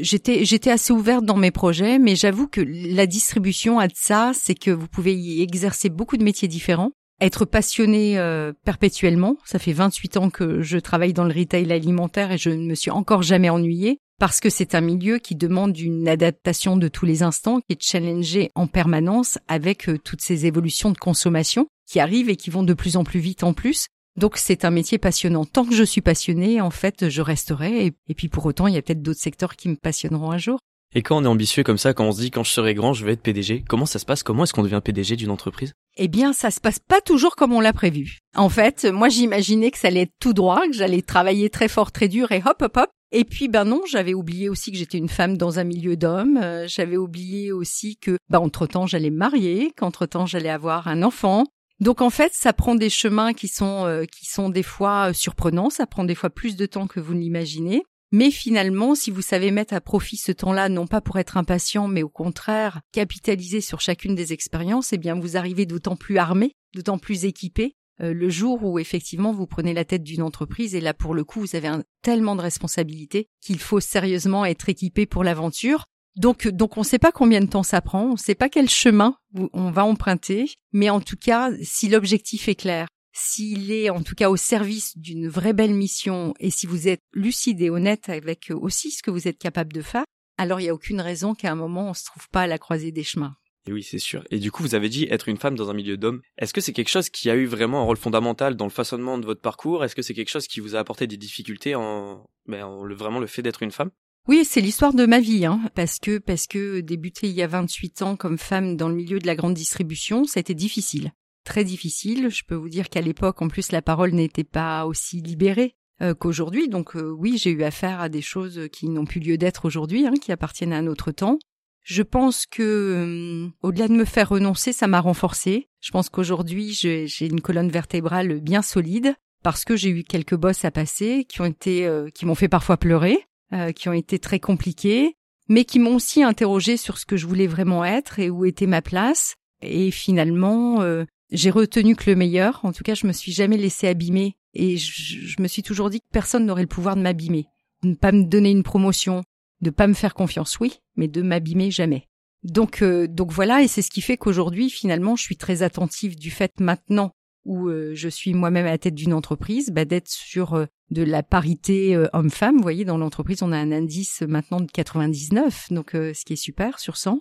j'étais 0.00 0.44
j'étais 0.44 0.70
assez 0.70 0.92
ouverte 0.92 1.24
dans 1.24 1.36
mes 1.36 1.50
projets, 1.50 1.98
mais 1.98 2.16
j'avoue 2.16 2.48
que 2.48 2.60
la 2.60 3.06
distribution 3.06 3.78
a 3.78 3.88
de 3.88 3.94
ça, 3.94 4.32
c'est 4.34 4.54
que 4.54 4.70
vous 4.70 4.88
pouvez 4.88 5.14
y 5.14 5.42
exercer 5.42 5.88
beaucoup 5.88 6.16
de 6.16 6.24
métiers 6.24 6.48
différents, 6.48 6.92
être 7.20 7.44
passionné 7.44 8.20
perpétuellement. 8.64 9.36
Ça 9.44 9.58
fait 9.58 9.72
28 9.72 10.16
ans 10.16 10.30
que 10.30 10.62
je 10.62 10.78
travaille 10.78 11.12
dans 11.12 11.24
le 11.24 11.34
retail 11.34 11.72
alimentaire 11.72 12.32
et 12.32 12.38
je 12.38 12.50
ne 12.50 12.66
me 12.66 12.74
suis 12.74 12.90
encore 12.90 13.22
jamais 13.22 13.50
ennuyée 13.50 13.98
parce 14.18 14.40
que 14.40 14.50
c'est 14.50 14.74
un 14.74 14.80
milieu 14.80 15.18
qui 15.18 15.34
demande 15.34 15.78
une 15.78 16.08
adaptation 16.08 16.76
de 16.76 16.88
tous 16.88 17.04
les 17.04 17.22
instants, 17.22 17.60
qui 17.60 17.74
est 17.74 17.82
challengé 17.82 18.50
en 18.54 18.66
permanence 18.66 19.38
avec 19.46 19.90
toutes 20.04 20.22
ces 20.22 20.46
évolutions 20.46 20.90
de 20.90 20.98
consommation 20.98 21.68
qui 21.86 22.00
arrivent 22.00 22.30
et 22.30 22.36
qui 22.36 22.50
vont 22.50 22.62
de 22.62 22.74
plus 22.74 22.96
en 22.96 23.04
plus 23.04 23.20
vite 23.20 23.44
en 23.44 23.52
plus. 23.52 23.86
Donc 24.16 24.36
c'est 24.36 24.64
un 24.64 24.70
métier 24.70 24.98
passionnant. 24.98 25.44
Tant 25.44 25.64
que 25.64 25.74
je 25.74 25.84
suis 25.84 26.00
passionnée, 26.00 26.60
en 26.60 26.70
fait, 26.70 27.08
je 27.08 27.22
resterai. 27.22 27.94
Et, 28.08 28.14
puis 28.14 28.28
pour 28.28 28.46
autant, 28.46 28.66
il 28.66 28.74
y 28.74 28.78
a 28.78 28.82
peut-être 28.82 29.02
d'autres 29.02 29.20
secteurs 29.20 29.56
qui 29.56 29.68
me 29.68 29.76
passionneront 29.76 30.30
un 30.30 30.38
jour. 30.38 30.58
Et 30.94 31.02
quand 31.02 31.18
on 31.18 31.24
est 31.24 31.28
ambitieux 31.28 31.62
comme 31.62 31.78
ça, 31.78 31.92
quand 31.92 32.06
on 32.06 32.12
se 32.12 32.20
dit 32.20 32.30
quand 32.30 32.44
je 32.44 32.52
serai 32.52 32.72
grand, 32.72 32.94
je 32.94 33.04
vais 33.04 33.12
être 33.12 33.20
PDG, 33.20 33.64
comment 33.68 33.84
ça 33.84 33.98
se 33.98 34.06
passe? 34.06 34.22
Comment 34.22 34.44
est-ce 34.44 34.54
qu'on 34.54 34.62
devient 34.62 34.80
PDG 34.82 35.16
d'une 35.16 35.30
entreprise? 35.30 35.74
Eh 35.98 36.08
bien, 36.08 36.32
ça 36.32 36.50
se 36.50 36.60
passe 36.60 36.78
pas 36.78 37.00
toujours 37.00 37.36
comme 37.36 37.52
on 37.52 37.60
l'a 37.60 37.72
prévu. 37.72 38.20
En 38.34 38.48
fait, 38.48 38.86
moi 38.86 39.08
j'imaginais 39.08 39.70
que 39.70 39.78
ça 39.78 39.88
allait 39.88 40.02
être 40.02 40.14
tout 40.20 40.32
droit, 40.32 40.66
que 40.66 40.72
j'allais 40.72 41.02
travailler 41.02 41.50
très 41.50 41.68
fort, 41.68 41.92
très 41.92 42.08
dur 42.08 42.32
et 42.32 42.42
hop 42.46 42.62
hop 42.62 42.76
hop. 42.76 42.90
Et 43.12 43.24
puis 43.24 43.48
ben 43.48 43.64
non, 43.64 43.82
j'avais 43.88 44.14
oublié 44.14 44.48
aussi 44.48 44.72
que 44.72 44.78
j'étais 44.78 44.98
une 44.98 45.08
femme 45.08 45.36
dans 45.36 45.58
un 45.58 45.64
milieu 45.64 45.96
d'hommes. 45.96 46.38
Euh, 46.42 46.66
j'avais 46.66 46.96
oublié 46.96 47.52
aussi 47.52 47.96
que 47.96 48.16
bah 48.30 48.40
entre 48.40 48.66
temps 48.66 48.86
j'allais 48.86 49.10
me 49.10 49.16
marier, 49.18 49.72
qu'entre 49.76 50.06
temps 50.06 50.26
j'allais 50.26 50.50
avoir 50.50 50.88
un 50.88 51.02
enfant, 51.02 51.44
donc 51.80 52.00
en 52.00 52.10
fait, 52.10 52.32
ça 52.34 52.52
prend 52.52 52.74
des 52.74 52.90
chemins 52.90 53.32
qui 53.32 53.48
sont 53.48 53.84
euh, 53.84 54.04
qui 54.04 54.26
sont 54.26 54.48
des 54.48 54.62
fois 54.62 55.10
euh, 55.10 55.12
surprenants, 55.12 55.70
ça 55.70 55.86
prend 55.86 56.04
des 56.04 56.14
fois 56.14 56.30
plus 56.30 56.56
de 56.56 56.66
temps 56.66 56.86
que 56.86 57.00
vous 57.00 57.14
ne 57.14 57.20
l'imaginez. 57.20 57.82
Mais 58.12 58.30
finalement, 58.30 58.94
si 58.94 59.10
vous 59.10 59.20
savez 59.20 59.50
mettre 59.50 59.74
à 59.74 59.80
profit 59.80 60.16
ce 60.16 60.30
temps-là, 60.30 60.68
non 60.68 60.86
pas 60.86 61.00
pour 61.00 61.18
être 61.18 61.36
impatient, 61.36 61.88
mais 61.88 62.04
au 62.04 62.08
contraire 62.08 62.80
capitaliser 62.92 63.60
sur 63.60 63.80
chacune 63.80 64.14
des 64.14 64.32
expériences, 64.32 64.92
eh 64.92 64.98
bien 64.98 65.18
vous 65.18 65.36
arrivez 65.36 65.66
d'autant 65.66 65.96
plus 65.96 66.16
armé, 66.16 66.52
d'autant 66.74 66.98
plus 66.98 67.24
équipé 67.24 67.74
euh, 68.02 68.12
le 68.12 68.28
jour 68.28 68.62
où 68.62 68.78
effectivement 68.78 69.32
vous 69.32 69.46
prenez 69.46 69.72
la 69.72 69.84
tête 69.84 70.02
d'une 70.02 70.22
entreprise 70.22 70.74
et 70.74 70.80
là 70.80 70.92
pour 70.92 71.14
le 71.14 71.24
coup 71.24 71.40
vous 71.40 71.56
avez 71.56 71.68
un, 71.68 71.82
tellement 72.02 72.36
de 72.36 72.42
responsabilités 72.42 73.28
qu'il 73.40 73.58
faut 73.58 73.80
sérieusement 73.80 74.44
être 74.44 74.68
équipé 74.68 75.06
pour 75.06 75.24
l'aventure. 75.24 75.86
Donc, 76.16 76.48
donc 76.48 76.76
on 76.76 76.80
ne 76.80 76.86
sait 76.86 76.98
pas 76.98 77.12
combien 77.12 77.40
de 77.40 77.46
temps 77.48 77.62
ça 77.62 77.82
prend, 77.82 78.04
on 78.04 78.12
ne 78.12 78.16
sait 78.16 78.34
pas 78.34 78.48
quel 78.48 78.70
chemin 78.70 79.16
on 79.52 79.70
va 79.70 79.84
emprunter, 79.84 80.50
mais 80.72 80.88
en 80.88 81.00
tout 81.00 81.16
cas, 81.16 81.50
si 81.62 81.88
l'objectif 81.88 82.48
est 82.48 82.54
clair, 82.54 82.88
s'il 83.12 83.70
est 83.70 83.90
en 83.90 84.02
tout 84.02 84.14
cas 84.14 84.30
au 84.30 84.36
service 84.36 84.96
d'une 84.96 85.28
vraie 85.28 85.52
belle 85.52 85.74
mission, 85.74 86.34
et 86.40 86.50
si 86.50 86.66
vous 86.66 86.88
êtes 86.88 87.02
lucide 87.12 87.60
et 87.60 87.70
honnête 87.70 88.08
avec 88.08 88.50
aussi 88.50 88.90
ce 88.90 89.02
que 89.02 89.10
vous 89.10 89.28
êtes 89.28 89.38
capable 89.38 89.72
de 89.72 89.82
faire, 89.82 90.04
alors 90.38 90.60
il 90.60 90.64
n'y 90.64 90.70
a 90.70 90.74
aucune 90.74 91.00
raison 91.00 91.34
qu'à 91.34 91.52
un 91.52 91.54
moment 91.54 91.90
on 91.90 91.94
se 91.94 92.04
trouve 92.04 92.28
pas 92.30 92.42
à 92.42 92.46
la 92.46 92.58
croisée 92.58 92.92
des 92.92 93.04
chemins. 93.04 93.36
Et 93.68 93.72
oui, 93.72 93.82
c'est 93.82 93.98
sûr. 93.98 94.24
Et 94.30 94.38
du 94.38 94.52
coup, 94.52 94.62
vous 94.62 94.76
avez 94.76 94.88
dit 94.88 95.08
être 95.10 95.28
une 95.28 95.38
femme 95.38 95.56
dans 95.56 95.70
un 95.70 95.74
milieu 95.74 95.96
d'hommes. 95.96 96.22
Est-ce 96.38 96.54
que 96.54 96.60
c'est 96.60 96.72
quelque 96.72 96.88
chose 96.88 97.08
qui 97.08 97.30
a 97.30 97.34
eu 97.34 97.46
vraiment 97.46 97.80
un 97.80 97.84
rôle 97.84 97.96
fondamental 97.96 98.54
dans 98.54 98.64
le 98.64 98.70
façonnement 98.70 99.18
de 99.18 99.26
votre 99.26 99.40
parcours? 99.40 99.84
Est-ce 99.84 99.96
que 99.96 100.02
c'est 100.02 100.14
quelque 100.14 100.30
chose 100.30 100.46
qui 100.46 100.60
vous 100.60 100.76
a 100.76 100.78
apporté 100.78 101.08
des 101.08 101.16
difficultés 101.16 101.74
en, 101.74 102.30
ben, 102.46 102.64
en 102.64 102.84
le, 102.84 102.94
vraiment 102.94 103.18
le 103.18 103.26
fait 103.26 103.42
d'être 103.42 103.64
une 103.64 103.72
femme? 103.72 103.90
Oui, 104.28 104.44
c'est 104.44 104.60
l'histoire 104.60 104.92
de 104.92 105.06
ma 105.06 105.20
vie, 105.20 105.46
hein, 105.46 105.60
parce 105.76 106.00
que 106.00 106.18
parce 106.18 106.48
que 106.48 106.80
débuter 106.80 107.28
il 107.28 107.34
y 107.34 107.42
a 107.42 107.46
28 107.46 108.02
ans 108.02 108.16
comme 108.16 108.38
femme 108.38 108.76
dans 108.76 108.88
le 108.88 108.96
milieu 108.96 109.20
de 109.20 109.26
la 109.26 109.36
grande 109.36 109.54
distribution, 109.54 110.24
ça 110.24 110.38
a 110.38 110.40
été 110.40 110.54
difficile, 110.54 111.12
très 111.44 111.62
difficile. 111.62 112.28
Je 112.28 112.42
peux 112.44 112.56
vous 112.56 112.68
dire 112.68 112.88
qu'à 112.88 113.00
l'époque, 113.00 113.40
en 113.40 113.46
plus, 113.46 113.70
la 113.70 113.82
parole 113.82 114.10
n'était 114.12 114.42
pas 114.42 114.84
aussi 114.86 115.20
libérée 115.20 115.76
euh, 116.02 116.12
qu'aujourd'hui. 116.12 116.68
Donc 116.68 116.96
euh, 116.96 117.08
oui, 117.10 117.38
j'ai 117.38 117.50
eu 117.50 117.62
affaire 117.62 118.00
à 118.00 118.08
des 118.08 118.20
choses 118.20 118.68
qui 118.72 118.88
n'ont 118.88 119.04
plus 119.04 119.20
lieu 119.20 119.38
d'être 119.38 119.64
aujourd'hui, 119.64 120.06
hein, 120.06 120.14
qui 120.20 120.32
appartiennent 120.32 120.72
à 120.72 120.78
un 120.78 120.88
autre 120.88 121.12
temps. 121.12 121.38
Je 121.84 122.02
pense 122.02 122.46
que 122.46 122.62
euh, 122.62 123.48
au-delà 123.62 123.86
de 123.86 123.94
me 123.94 124.04
faire 124.04 124.30
renoncer, 124.30 124.72
ça 124.72 124.88
m'a 124.88 125.00
renforcée. 125.00 125.68
Je 125.80 125.92
pense 125.92 126.08
qu'aujourd'hui, 126.08 126.72
j'ai 126.72 127.06
une 127.20 127.40
colonne 127.40 127.70
vertébrale 127.70 128.40
bien 128.40 128.60
solide 128.60 129.14
parce 129.44 129.64
que 129.64 129.76
j'ai 129.76 129.90
eu 129.90 130.02
quelques 130.02 130.34
bosses 130.34 130.64
à 130.64 130.72
passer 130.72 131.24
qui 131.28 131.40
ont 131.42 131.44
été 131.44 131.88
qui 132.12 132.26
m'ont 132.26 132.34
fait 132.34 132.48
parfois 132.48 132.76
pleurer 132.76 133.24
euh, 133.52 133.72
qui 133.72 133.88
ont 133.88 133.92
été 133.92 134.18
très 134.18 134.40
compliquées, 134.40 135.16
mais 135.48 135.64
qui 135.64 135.78
m'ont 135.78 135.96
aussi 135.96 136.22
interrogé 136.22 136.76
sur 136.76 136.98
ce 136.98 137.06
que 137.06 137.16
je 137.16 137.26
voulais 137.26 137.46
vraiment 137.46 137.84
être 137.84 138.18
et 138.18 138.30
où 138.30 138.44
était 138.44 138.66
ma 138.66 138.82
place. 138.82 139.34
Et 139.62 139.90
finalement, 139.90 140.82
euh, 140.82 141.04
j'ai 141.30 141.50
retenu 141.50 141.96
que 141.96 142.10
le 142.10 142.16
meilleur. 142.16 142.64
En 142.64 142.72
tout 142.72 142.82
cas, 142.82 142.94
je 142.94 143.06
me 143.06 143.12
suis 143.12 143.32
jamais 143.32 143.56
laissé 143.56 143.88
abîmer 143.88 144.36
et 144.54 144.76
je, 144.76 145.40
me 145.40 145.48
suis 145.48 145.62
toujours 145.62 145.90
dit 145.90 146.00
que 146.00 146.08
personne 146.10 146.46
n'aurait 146.46 146.62
le 146.62 146.68
pouvoir 146.68 146.96
de 146.96 147.02
m'abîmer, 147.02 147.46
de 147.82 147.90
ne 147.90 147.94
pas 147.94 148.12
me 148.12 148.24
donner 148.24 148.50
une 148.50 148.62
promotion, 148.62 149.22
de 149.60 149.70
pas 149.70 149.86
me 149.86 149.94
faire 149.94 150.14
confiance, 150.14 150.58
oui, 150.60 150.80
mais 150.96 151.08
de 151.08 151.22
m'abîmer 151.22 151.70
jamais. 151.70 152.08
Donc, 152.42 152.82
euh, 152.82 153.06
donc 153.06 153.32
voilà, 153.32 153.62
et 153.62 153.68
c'est 153.68 153.82
ce 153.82 153.90
qui 153.90 154.00
fait 154.00 154.16
qu'aujourd'hui, 154.16 154.70
finalement, 154.70 155.16
je 155.16 155.22
suis 155.22 155.36
très 155.36 155.62
attentive 155.62 156.16
du 156.16 156.30
fait 156.30 156.60
maintenant 156.60 157.12
où 157.46 157.70
je 157.70 158.08
suis 158.08 158.34
moi-même 158.34 158.66
à 158.66 158.70
la 158.70 158.78
tête 158.78 158.94
d'une 158.94 159.14
entreprise, 159.14 159.70
bah, 159.70 159.84
d'être 159.84 160.08
sur 160.08 160.66
de 160.90 161.02
la 161.02 161.22
parité 161.22 161.94
euh, 161.94 162.06
homme-femme. 162.12 162.56
Vous 162.56 162.62
voyez, 162.62 162.84
dans 162.84 162.98
l'entreprise, 162.98 163.42
on 163.42 163.52
a 163.52 163.58
un 163.58 163.72
indice 163.72 164.22
maintenant 164.22 164.60
de 164.60 164.70
99, 164.70 165.68
donc 165.70 165.94
euh, 165.94 166.12
ce 166.14 166.24
qui 166.24 166.34
est 166.34 166.36
super 166.36 166.78
sur 166.78 166.96
100. 166.96 167.18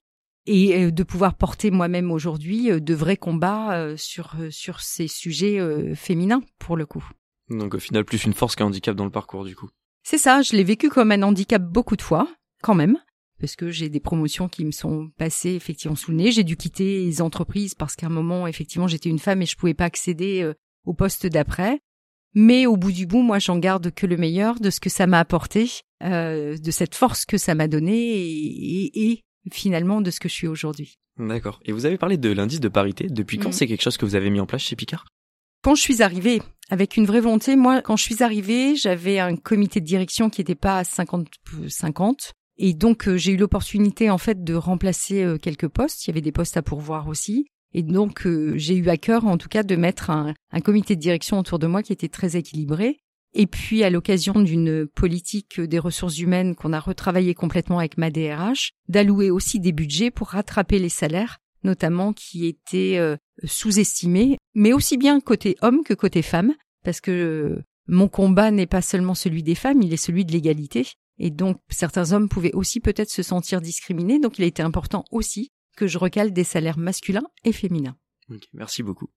Et 0.47 0.83
euh, 0.83 0.91
de 0.91 1.03
pouvoir 1.03 1.35
porter 1.35 1.71
moi-même 1.71 2.11
aujourd'hui 2.11 2.69
de 2.69 2.93
vrais 2.93 3.17
combats 3.17 3.97
sur 3.97 4.35
sur 4.51 4.81
ces 4.81 5.07
sujets 5.07 5.59
féminins 5.95 6.41
pour 6.59 6.77
le 6.77 6.85
coup. 6.85 7.07
Donc 7.49 7.73
au 7.73 7.79
final, 7.79 8.05
plus 8.05 8.25
une 8.25 8.33
force 8.33 8.55
qu'un 8.55 8.65
handicap 8.65 8.95
dans 8.95 9.05
le 9.05 9.11
parcours 9.11 9.45
du 9.45 9.55
coup. 9.55 9.69
C'est 10.03 10.19
ça, 10.19 10.43
je 10.43 10.55
l'ai 10.55 10.63
vécu 10.63 10.89
comme 10.89 11.11
un 11.11 11.23
handicap 11.23 11.63
beaucoup 11.63 11.95
de 11.95 12.01
fois, 12.03 12.27
quand 12.61 12.75
même, 12.75 12.99
parce 13.39 13.55
que 13.55 13.69
j'ai 13.69 13.89
des 13.89 13.99
promotions 13.99 14.47
qui 14.47 14.65
me 14.65 14.71
sont 14.71 15.09
passées 15.17 15.53
effectivement 15.53 15.95
sous 15.95 16.11
le 16.11 16.17
nez. 16.17 16.31
J'ai 16.31 16.43
dû 16.43 16.57
quitter 16.57 17.03
les 17.03 17.21
entreprises 17.21 17.75
parce 17.75 17.95
qu'à 17.95 18.07
un 18.07 18.09
moment, 18.09 18.47
effectivement, 18.47 18.87
j'étais 18.87 19.09
une 19.09 19.19
femme 19.19 19.41
et 19.41 19.45
je 19.45 19.55
pouvais 19.55 19.73
pas 19.73 19.85
accéder 19.85 20.51
au 20.85 20.93
poste 20.93 21.27
d'après. 21.27 21.79
Mais 22.35 22.65
au 22.65 22.75
bout 22.75 22.91
du 22.91 23.07
bout, 23.07 23.21
moi, 23.21 23.39
j'en 23.39 23.57
garde 23.57 23.91
que 23.91 24.05
le 24.05 24.17
meilleur 24.17 24.59
de 24.59 24.69
ce 24.69 24.81
que 24.81 24.89
ça 24.89 25.07
m'a 25.07 25.19
apporté, 25.19 25.71
euh, 26.03 26.57
de 26.57 26.71
cette 26.71 26.93
force 26.93 27.25
que 27.25 27.37
ça 27.37 27.55
m'a 27.55 27.69
donné 27.69 27.95
et, 27.95 29.09
et, 29.09 29.23
finalement 29.51 30.01
de 30.01 30.11
ce 30.11 30.19
que 30.19 30.27
je 30.27 30.33
suis 30.33 30.47
aujourd'hui. 30.47 30.97
D'accord. 31.17 31.61
Et 31.63 31.71
vous 31.71 31.85
avez 31.85 31.97
parlé 31.97 32.17
de 32.17 32.29
l'indice 32.29 32.59
de 32.59 32.67
parité. 32.67 33.07
Depuis 33.09 33.37
quand 33.37 33.49
mm. 33.49 33.53
c'est 33.53 33.67
quelque 33.67 33.81
chose 33.81 33.95
que 33.95 34.05
vous 34.05 34.15
avez 34.15 34.29
mis 34.29 34.41
en 34.41 34.45
place 34.45 34.63
chez 34.63 34.75
Picard? 34.75 35.05
Quand 35.63 35.75
je 35.75 35.81
suis 35.81 36.03
arrivée, 36.03 36.41
avec 36.69 36.97
une 36.97 37.05
vraie 37.05 37.21
volonté, 37.21 37.55
moi, 37.55 37.81
quand 37.81 37.95
je 37.95 38.03
suis 38.03 38.21
arrivée, 38.21 38.75
j'avais 38.75 39.19
un 39.19 39.37
comité 39.37 39.79
de 39.79 39.85
direction 39.85 40.29
qui 40.29 40.41
n'était 40.41 40.55
pas 40.55 40.79
à 40.79 40.83
50-50. 40.83 42.31
Et 42.57 42.73
donc, 42.73 43.07
euh, 43.07 43.17
j'ai 43.17 43.33
eu 43.33 43.37
l'opportunité, 43.37 44.09
en 44.09 44.17
fait, 44.17 44.43
de 44.43 44.53
remplacer 44.53 45.23
euh, 45.23 45.37
quelques 45.37 45.67
postes. 45.67 46.05
Il 46.05 46.09
y 46.09 46.11
avait 46.11 46.21
des 46.21 46.31
postes 46.31 46.57
à 46.57 46.61
pourvoir 46.61 47.07
aussi. 47.07 47.47
Et 47.73 47.83
donc, 47.83 48.25
j'ai 48.55 48.77
eu 48.77 48.87
à 48.87 48.95
cœur, 48.95 49.25
en 49.25 49.37
tout 49.37 49.49
cas, 49.49 49.61
de 49.61 49.75
mettre 49.75 50.09
un, 50.09 50.33
comité 50.63 50.95
de 50.95 51.01
direction 51.01 51.37
autour 51.39 51.59
de 51.59 51.67
moi 51.67 51.83
qui 51.83 51.91
était 51.91 52.07
très 52.07 52.37
équilibré. 52.37 52.99
Et 53.33 53.47
puis, 53.47 53.83
à 53.83 53.89
l'occasion 53.89 54.39
d'une 54.39 54.87
politique 54.87 55.59
des 55.59 55.77
ressources 55.77 56.19
humaines 56.19 56.55
qu'on 56.55 56.71
a 56.71 56.79
retravaillé 56.79 57.33
complètement 57.33 57.79
avec 57.79 57.97
ma 57.97 58.09
DRH, 58.09 58.71
d'allouer 58.87 59.29
aussi 59.29 59.59
des 59.59 59.73
budgets 59.73 60.09
pour 60.09 60.29
rattraper 60.29 60.79
les 60.79 60.87
salaires, 60.87 61.39
notamment 61.65 62.13
qui 62.13 62.47
étaient 62.47 62.97
euh, 62.97 63.17
sous-estimés, 63.43 64.37
mais 64.53 64.71
aussi 64.71 64.95
bien 64.95 65.19
côté 65.19 65.57
homme 65.61 65.83
que 65.83 65.93
côté 65.93 66.21
femme, 66.21 66.53
parce 66.85 67.01
que 67.01 67.11
euh, 67.11 67.63
mon 67.87 68.07
combat 68.07 68.51
n'est 68.51 68.67
pas 68.67 68.81
seulement 68.81 69.15
celui 69.15 69.43
des 69.43 69.55
femmes, 69.55 69.81
il 69.81 69.93
est 69.93 69.97
celui 69.97 70.23
de 70.23 70.31
l'égalité. 70.31 70.87
Et 71.17 71.29
donc, 71.29 71.57
certains 71.69 72.11
hommes 72.11 72.29
pouvaient 72.29 72.53
aussi 72.53 72.79
peut-être 72.79 73.09
se 73.09 73.23
sentir 73.23 73.61
discriminés, 73.61 74.19
donc 74.19 74.37
il 74.37 74.43
a 74.43 74.47
été 74.47 74.61
important 74.61 75.05
aussi 75.11 75.49
que 75.75 75.87
je 75.87 75.97
recale 75.97 76.33
des 76.33 76.43
salaires 76.43 76.77
masculins 76.77 77.27
et 77.43 77.51
féminins. 77.51 77.97
merci 78.53 78.83
beaucoup. 78.83 79.09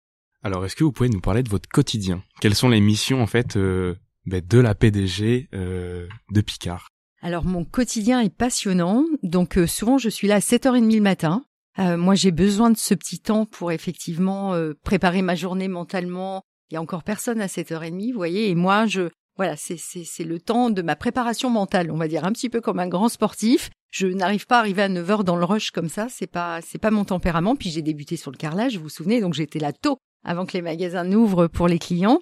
Alors, 0.43 0.65
est-ce 0.65 0.77
que 0.77 0.85
vous 0.85 0.93
pouvez 0.93 1.09
nous 1.09 1.21
parler 1.21 1.43
de 1.43 1.49
votre 1.49 1.69
quotidien? 1.69 2.23
Quelles 2.41 2.55
sont 2.55 2.69
les 2.69 2.81
missions 2.81 3.23
en 3.23 3.27
fait 3.27 3.57
euh, 3.57 3.97
ben, 4.27 4.43
de 4.45 4.59
la 4.59 4.75
PDG 4.75 5.49
euh, 5.55 6.07
de 6.31 6.41
Picard? 6.41 6.89
Alors, 7.21 7.45
mon 7.45 7.65
quotidien 7.65 8.21
est 8.21 8.35
passionnant. 8.35 9.05
Donc, 9.25 9.59
euh, 9.59 9.67
souvent, 9.67 9.99
je 9.99 10.09
suis 10.09 10.29
là 10.29 10.37
à 10.37 10.41
7h30 10.41 10.95
le 10.95 11.01
matin. 11.01 11.45
moi, 11.79 12.15
j'ai 12.15 12.31
besoin 12.31 12.71
de 12.71 12.77
ce 12.77 12.95
petit 12.95 13.19
temps 13.21 13.47
pour 13.47 13.73
effectivement 13.73 14.55
préparer 14.85 15.23
ma 15.23 15.35
journée 15.35 15.69
mentalement. 15.69 16.43
Il 16.71 16.75
y 16.75 16.77
a 16.77 16.83
encore 16.83 17.03
personne 17.03 17.41
à 17.41 17.47
7h30, 17.47 18.13
vous 18.13 18.19
voyez. 18.19 18.51
Et 18.51 18.55
moi, 18.55 18.87
je 18.87 19.11
voilà, 19.39 19.55
c'est 19.57 20.25
le 20.25 20.41
temps 20.41 20.69
de 20.69 20.83
ma 20.83 20.97
préparation 20.97 21.49
mentale, 21.49 21.93
on 21.93 21.97
va 21.97 22.09
dire 22.09 22.25
un 22.25 22.33
petit 22.33 22.51
peu 22.51 22.61
comme 22.61 22.81
un 22.81 22.89
grand 22.89 23.09
sportif. 23.09 23.71
Je 23.91 24.09
n'arrive 24.09 24.47
pas 24.47 24.57
à 24.57 24.59
arriver 24.59 24.83
à 24.83 24.89
9 24.89 25.11
heures 25.11 25.25
dans 25.25 25.37
le 25.37 25.45
rush 25.45 25.71
comme 25.71 25.89
ça, 25.89 26.09
c'est 26.11 26.27
pas 26.27 26.61
c'est 26.61 26.79
pas 26.79 26.91
mon 26.91 27.05
tempérament. 27.05 27.55
Puis 27.55 27.71
j'ai 27.71 27.81
débuté 27.81 28.17
sur 28.17 28.33
le 28.33 28.37
carrelage, 28.37 28.77
vous 28.77 28.83
vous 28.83 28.89
souvenez, 28.89 29.21
donc 29.21 29.35
j'étais 29.35 29.61
là 29.61 29.73
tôt 29.73 29.99
avant 30.25 30.45
que 30.45 30.55
les 30.55 30.63
magasins 30.63 31.05
n'ouvrent 31.05 31.47
pour 31.47 31.69
les 31.69 31.79
clients. 31.79 32.19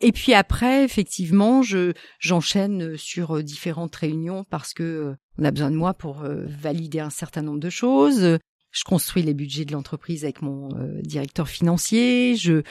Et 0.00 0.12
puis 0.12 0.34
après, 0.34 0.84
effectivement, 0.84 1.62
je 1.62 1.94
j'enchaîne 2.20 2.98
sur 2.98 3.42
différentes 3.42 3.96
réunions 3.96 4.44
parce 4.50 4.74
que 4.74 4.82
euh, 4.82 5.14
on 5.38 5.44
a 5.44 5.50
besoin 5.50 5.70
de 5.70 5.76
moi 5.76 5.94
pour 5.94 6.22
euh, 6.22 6.44
valider 6.46 7.00
un 7.00 7.10
certain 7.10 7.42
nombre 7.42 7.60
de 7.60 7.70
choses. 7.70 8.38
Je 8.70 8.84
construis 8.84 9.22
les 9.22 9.34
budgets 9.34 9.64
de 9.64 9.72
l'entreprise 9.72 10.24
avec 10.24 10.42
mon 10.42 10.74
euh, 10.76 11.00
directeur 11.02 11.48
financier. 11.48 12.36
Je 12.36 12.62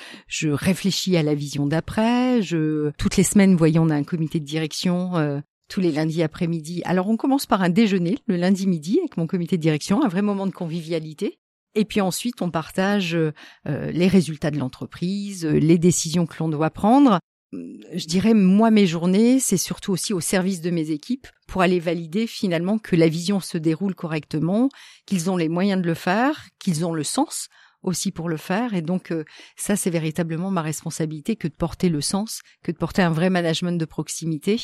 réfléchis 0.49 1.17
à 1.17 1.23
la 1.23 1.35
vision 1.35 1.65
d'après. 1.65 2.41
Je 2.41 2.91
toutes 2.97 3.17
les 3.17 3.23
semaines, 3.23 3.55
voyez, 3.55 3.79
on 3.79 3.89
a 3.89 3.95
un 3.95 4.03
comité 4.03 4.39
de 4.39 4.45
direction 4.45 5.41
tous 5.67 5.81
les 5.81 5.91
lundis 5.91 6.23
après-midi. 6.23 6.81
Alors 6.85 7.09
on 7.09 7.17
commence 7.17 7.45
par 7.45 7.61
un 7.61 7.69
déjeuner 7.69 8.17
le 8.27 8.37
lundi 8.37 8.67
midi 8.67 8.99
avec 8.99 9.17
mon 9.17 9.27
comité 9.27 9.57
de 9.57 9.61
direction, 9.61 10.03
un 10.03 10.07
vrai 10.07 10.21
moment 10.21 10.47
de 10.47 10.51
convivialité. 10.51 11.39
Et 11.75 11.85
puis 11.85 12.01
ensuite, 12.01 12.41
on 12.41 12.49
partage 12.49 13.13
euh, 13.13 13.31
les 13.65 14.07
résultats 14.07 14.49
de 14.49 14.57
l'entreprise, 14.57 15.45
euh, 15.45 15.59
les 15.59 15.77
décisions 15.77 16.25
que 16.25 16.35
l'on 16.39 16.49
doit 16.49 16.71
prendre. 16.71 17.19
Je 17.53 18.07
dirais, 18.07 18.33
moi, 18.33 18.71
mes 18.71 18.87
journées, 18.87 19.39
c'est 19.39 19.57
surtout 19.57 19.93
aussi 19.93 20.13
au 20.13 20.19
service 20.19 20.59
de 20.59 20.69
mes 20.69 20.91
équipes 20.91 21.27
pour 21.47 21.61
aller 21.61 21.79
valider 21.79 22.27
finalement 22.27 22.77
que 22.77 22.95
la 22.95 23.07
vision 23.07 23.39
se 23.39 23.57
déroule 23.57 23.95
correctement, 23.95 24.69
qu'ils 25.05 25.29
ont 25.29 25.37
les 25.37 25.47
moyens 25.47 25.81
de 25.81 25.87
le 25.87 25.93
faire, 25.93 26.49
qu'ils 26.59 26.85
ont 26.85 26.93
le 26.93 27.03
sens 27.03 27.47
aussi 27.83 28.11
pour 28.11 28.27
le 28.27 28.37
faire. 28.37 28.73
Et 28.73 28.81
donc, 28.81 29.11
euh, 29.11 29.23
ça, 29.55 29.77
c'est 29.77 29.89
véritablement 29.89 30.51
ma 30.51 30.61
responsabilité 30.61 31.37
que 31.37 31.47
de 31.47 31.53
porter 31.53 31.87
le 31.87 32.01
sens, 32.01 32.41
que 32.63 32.71
de 32.71 32.77
porter 32.77 33.01
un 33.01 33.11
vrai 33.11 33.29
management 33.29 33.79
de 33.79 33.85
proximité 33.85 34.59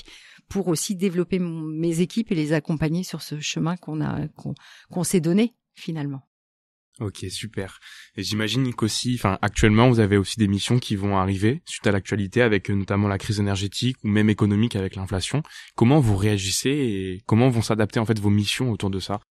pour 0.50 0.68
aussi 0.68 0.96
développer 0.96 1.40
mes 1.40 2.02
équipes 2.02 2.32
et 2.32 2.36
les 2.36 2.52
accompagner 2.52 3.04
sur 3.04 3.22
ce 3.22 3.40
chemin 3.40 3.78
qu'on 3.78 4.02
a, 4.02 4.28
qu'on 4.92 5.04
s'est 5.04 5.22
donné 5.22 5.54
finalement. 5.74 6.28
Ok, 7.00 7.26
super. 7.30 7.80
Et 8.16 8.24
j'imagine 8.24 8.72
qu'aussi, 8.74 9.16
enfin, 9.16 9.40
actuellement, 9.42 9.90
vous 9.90 10.00
avez 10.00 10.16
aussi 10.16 10.38
des 10.38 10.48
missions 10.48 10.78
qui 10.78 10.96
vont 10.96 11.18
arriver 11.18 11.64
suite 11.66 11.88
à 11.88 11.92
l'actualité 11.92 12.42
avec 12.44 12.70
euh, 12.70 12.76
notamment 12.76 13.08
la 13.08 13.18
crise 13.18 13.40
énergétique 13.40 13.98
ou 14.04 14.08
même 14.08 14.30
économique 14.30 14.76
avec 14.76 14.96
l'inflation. 14.96 15.42
Comment 15.76 16.00
vous 16.00 16.16
réagissez 16.16 16.70
et 16.70 17.24
comment 17.26 17.50
vont 17.50 17.64
s'adapter 17.64 18.00
en 18.00 18.06
fait 18.06 18.20
vos 18.20 18.30
missions 18.30 18.72
autour 18.72 18.92
de 18.92 19.00
ça? 19.00 19.22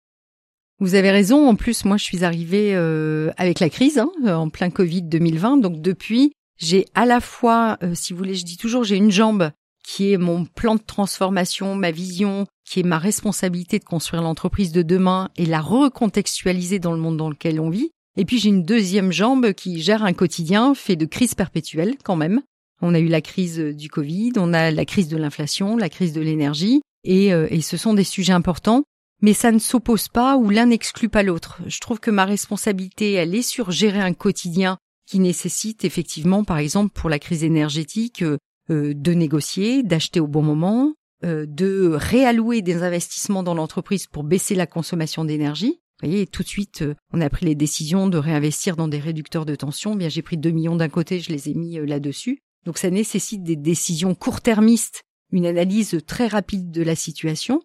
Vous 0.81 0.97
avez 0.97 1.13
raison. 1.13 1.49
En 1.49 1.55
plus, 1.55 1.85
moi, 1.85 1.97
je 1.97 2.05
suis 2.05 2.25
arrivée 2.25 2.75
euh, 2.75 3.31
avec 3.37 3.61
la 3.61 3.71
crise, 3.71 3.99
hein, 3.99 4.11
en 4.27 4.49
plein 4.51 4.71
Covid 4.71 5.03
2020. 5.03 5.59
Donc 5.59 5.81
depuis, 5.81 6.33
j'ai 6.59 6.87
à 6.95 7.07
la 7.07 7.21
fois, 7.21 7.79
euh, 7.85 7.95
si 7.95 8.13
vous 8.13 8.19
voulez, 8.19 8.35
je 8.35 8.45
dis 8.45 8.57
toujours, 8.57 8.83
j'ai 8.83 8.97
une 8.97 9.13
jambe 9.13 9.53
qui 9.83 10.13
est 10.13 10.19
mon 10.19 10.45
plan 10.45 10.77
de 10.77 10.83
transformation, 10.85 11.75
ma 11.75 11.91
vision, 11.91 12.47
qui 12.65 12.81
est 12.81 12.85
ma 12.85 12.99
responsabilité 12.99 13.79
de 13.79 13.85
construire 13.85 14.23
l'entreprise 14.23 14.73
de 14.73 14.83
demain 14.83 15.31
et 15.37 15.47
la 15.47 15.61
recontextualiser 15.61 16.79
dans 16.79 16.93
le 16.93 17.01
monde 17.01 17.17
dans 17.17 17.31
lequel 17.31 17.61
on 17.61 17.71
vit. 17.71 17.91
Et 18.17 18.25
puis 18.25 18.39
j'ai 18.39 18.51
une 18.51 18.65
deuxième 18.65 19.13
jambe 19.13 19.53
qui 19.53 19.81
gère 19.81 20.05
un 20.05 20.13
quotidien 20.13 20.75
fait 20.75 20.97
de 20.97 21.07
crises 21.07 21.35
perpétuelles 21.35 21.97
quand 22.05 22.17
même. 22.17 22.43
On 22.81 22.95
a 22.95 22.99
eu 22.99 23.09
la 23.09 23.21
crise 23.21 23.59
du 23.59 23.89
Covid, 23.89 24.33
on 24.37 24.53
a 24.53 24.71
la 24.71 24.85
crise 24.85 25.09
de 25.09 25.17
l'inflation, 25.17 25.77
la 25.77 25.89
crise 25.89 26.13
de 26.13 26.21
l'énergie, 26.21 26.83
et, 27.05 27.33
euh, 27.33 27.47
et 27.51 27.61
ce 27.61 27.77
sont 27.77 27.95
des 27.95 28.05
sujets 28.05 28.33
importants, 28.33 28.83
mais 29.23 29.35
ça 29.35 29.53
ne 29.53 29.59
s'oppose 29.59 30.09
pas 30.09 30.37
ou 30.37 30.51
l'un 30.51 30.67
n'exclut 30.67 31.09
pas 31.09 31.23
l'autre. 31.23 31.61
Je 31.67 31.81
trouve 31.81 32.01
que 32.01 32.11
ma 32.11 32.25
responsabilité, 32.25 33.13
elle 33.13 33.35
est 33.35 33.43
sur 33.43 33.71
gérer 33.71 34.01
un 34.01 34.15
quotidien 34.15 34.79
qui 35.07 35.21
nécessite 35.21 35.85
effectivement, 35.85 36.45
par 36.45 36.59
exemple, 36.59 36.93
pour 36.93 37.09
la 37.09 37.19
crise 37.19 37.45
énergétique, 37.45 38.25
euh, 38.71 38.73
euh, 38.73 38.95
de 38.95 39.13
négocier, 39.13 39.83
d'acheter 39.83 40.21
au 40.21 40.27
bon 40.27 40.43
moment, 40.43 40.95
euh, 41.25 41.47
de 41.47 41.93
réallouer 41.95 42.63
des 42.63 42.83
investissements 42.83 43.43
dans 43.43 43.55
l'entreprise 43.55 44.07
pour 44.07 44.25
baisser 44.25 44.55
la 44.55 44.67
consommation 44.67 45.25
d'énergie. 45.25 45.81
Vous 46.03 46.09
voyez, 46.09 46.27
tout 46.27 46.43
de 46.43 46.49
suite, 46.49 46.83
euh, 46.83 46.95
on 47.13 47.21
a 47.21 47.31
pris 47.31 47.47
les 47.47 47.55
décisions 47.55 48.09
de 48.09 48.19
réinvestir 48.19 48.77
dans 48.77 48.89
des 48.89 48.99
réducteurs 48.99 49.47
de 49.47 49.55
tension. 49.55 49.95
Bien, 49.95 50.09
j'ai 50.09 50.23
pris 50.23 50.37
2 50.37 50.51
millions 50.51 50.77
d'un 50.77 50.89
côté, 50.89 51.21
je 51.21 51.31
les 51.31 51.49
ai 51.49 51.55
mis 51.55 51.79
là-dessus. 51.87 52.39
Donc, 52.67 52.79
ça 52.79 52.91
nécessite 52.91 53.43
des 53.43 53.57
décisions 53.57 54.15
court-termistes, 54.15 55.03
une 55.33 55.47
analyse 55.47 55.99
très 56.07 56.27
rapide 56.27 56.71
de 56.71 56.83
la 56.83 56.95
situation. 56.95 57.63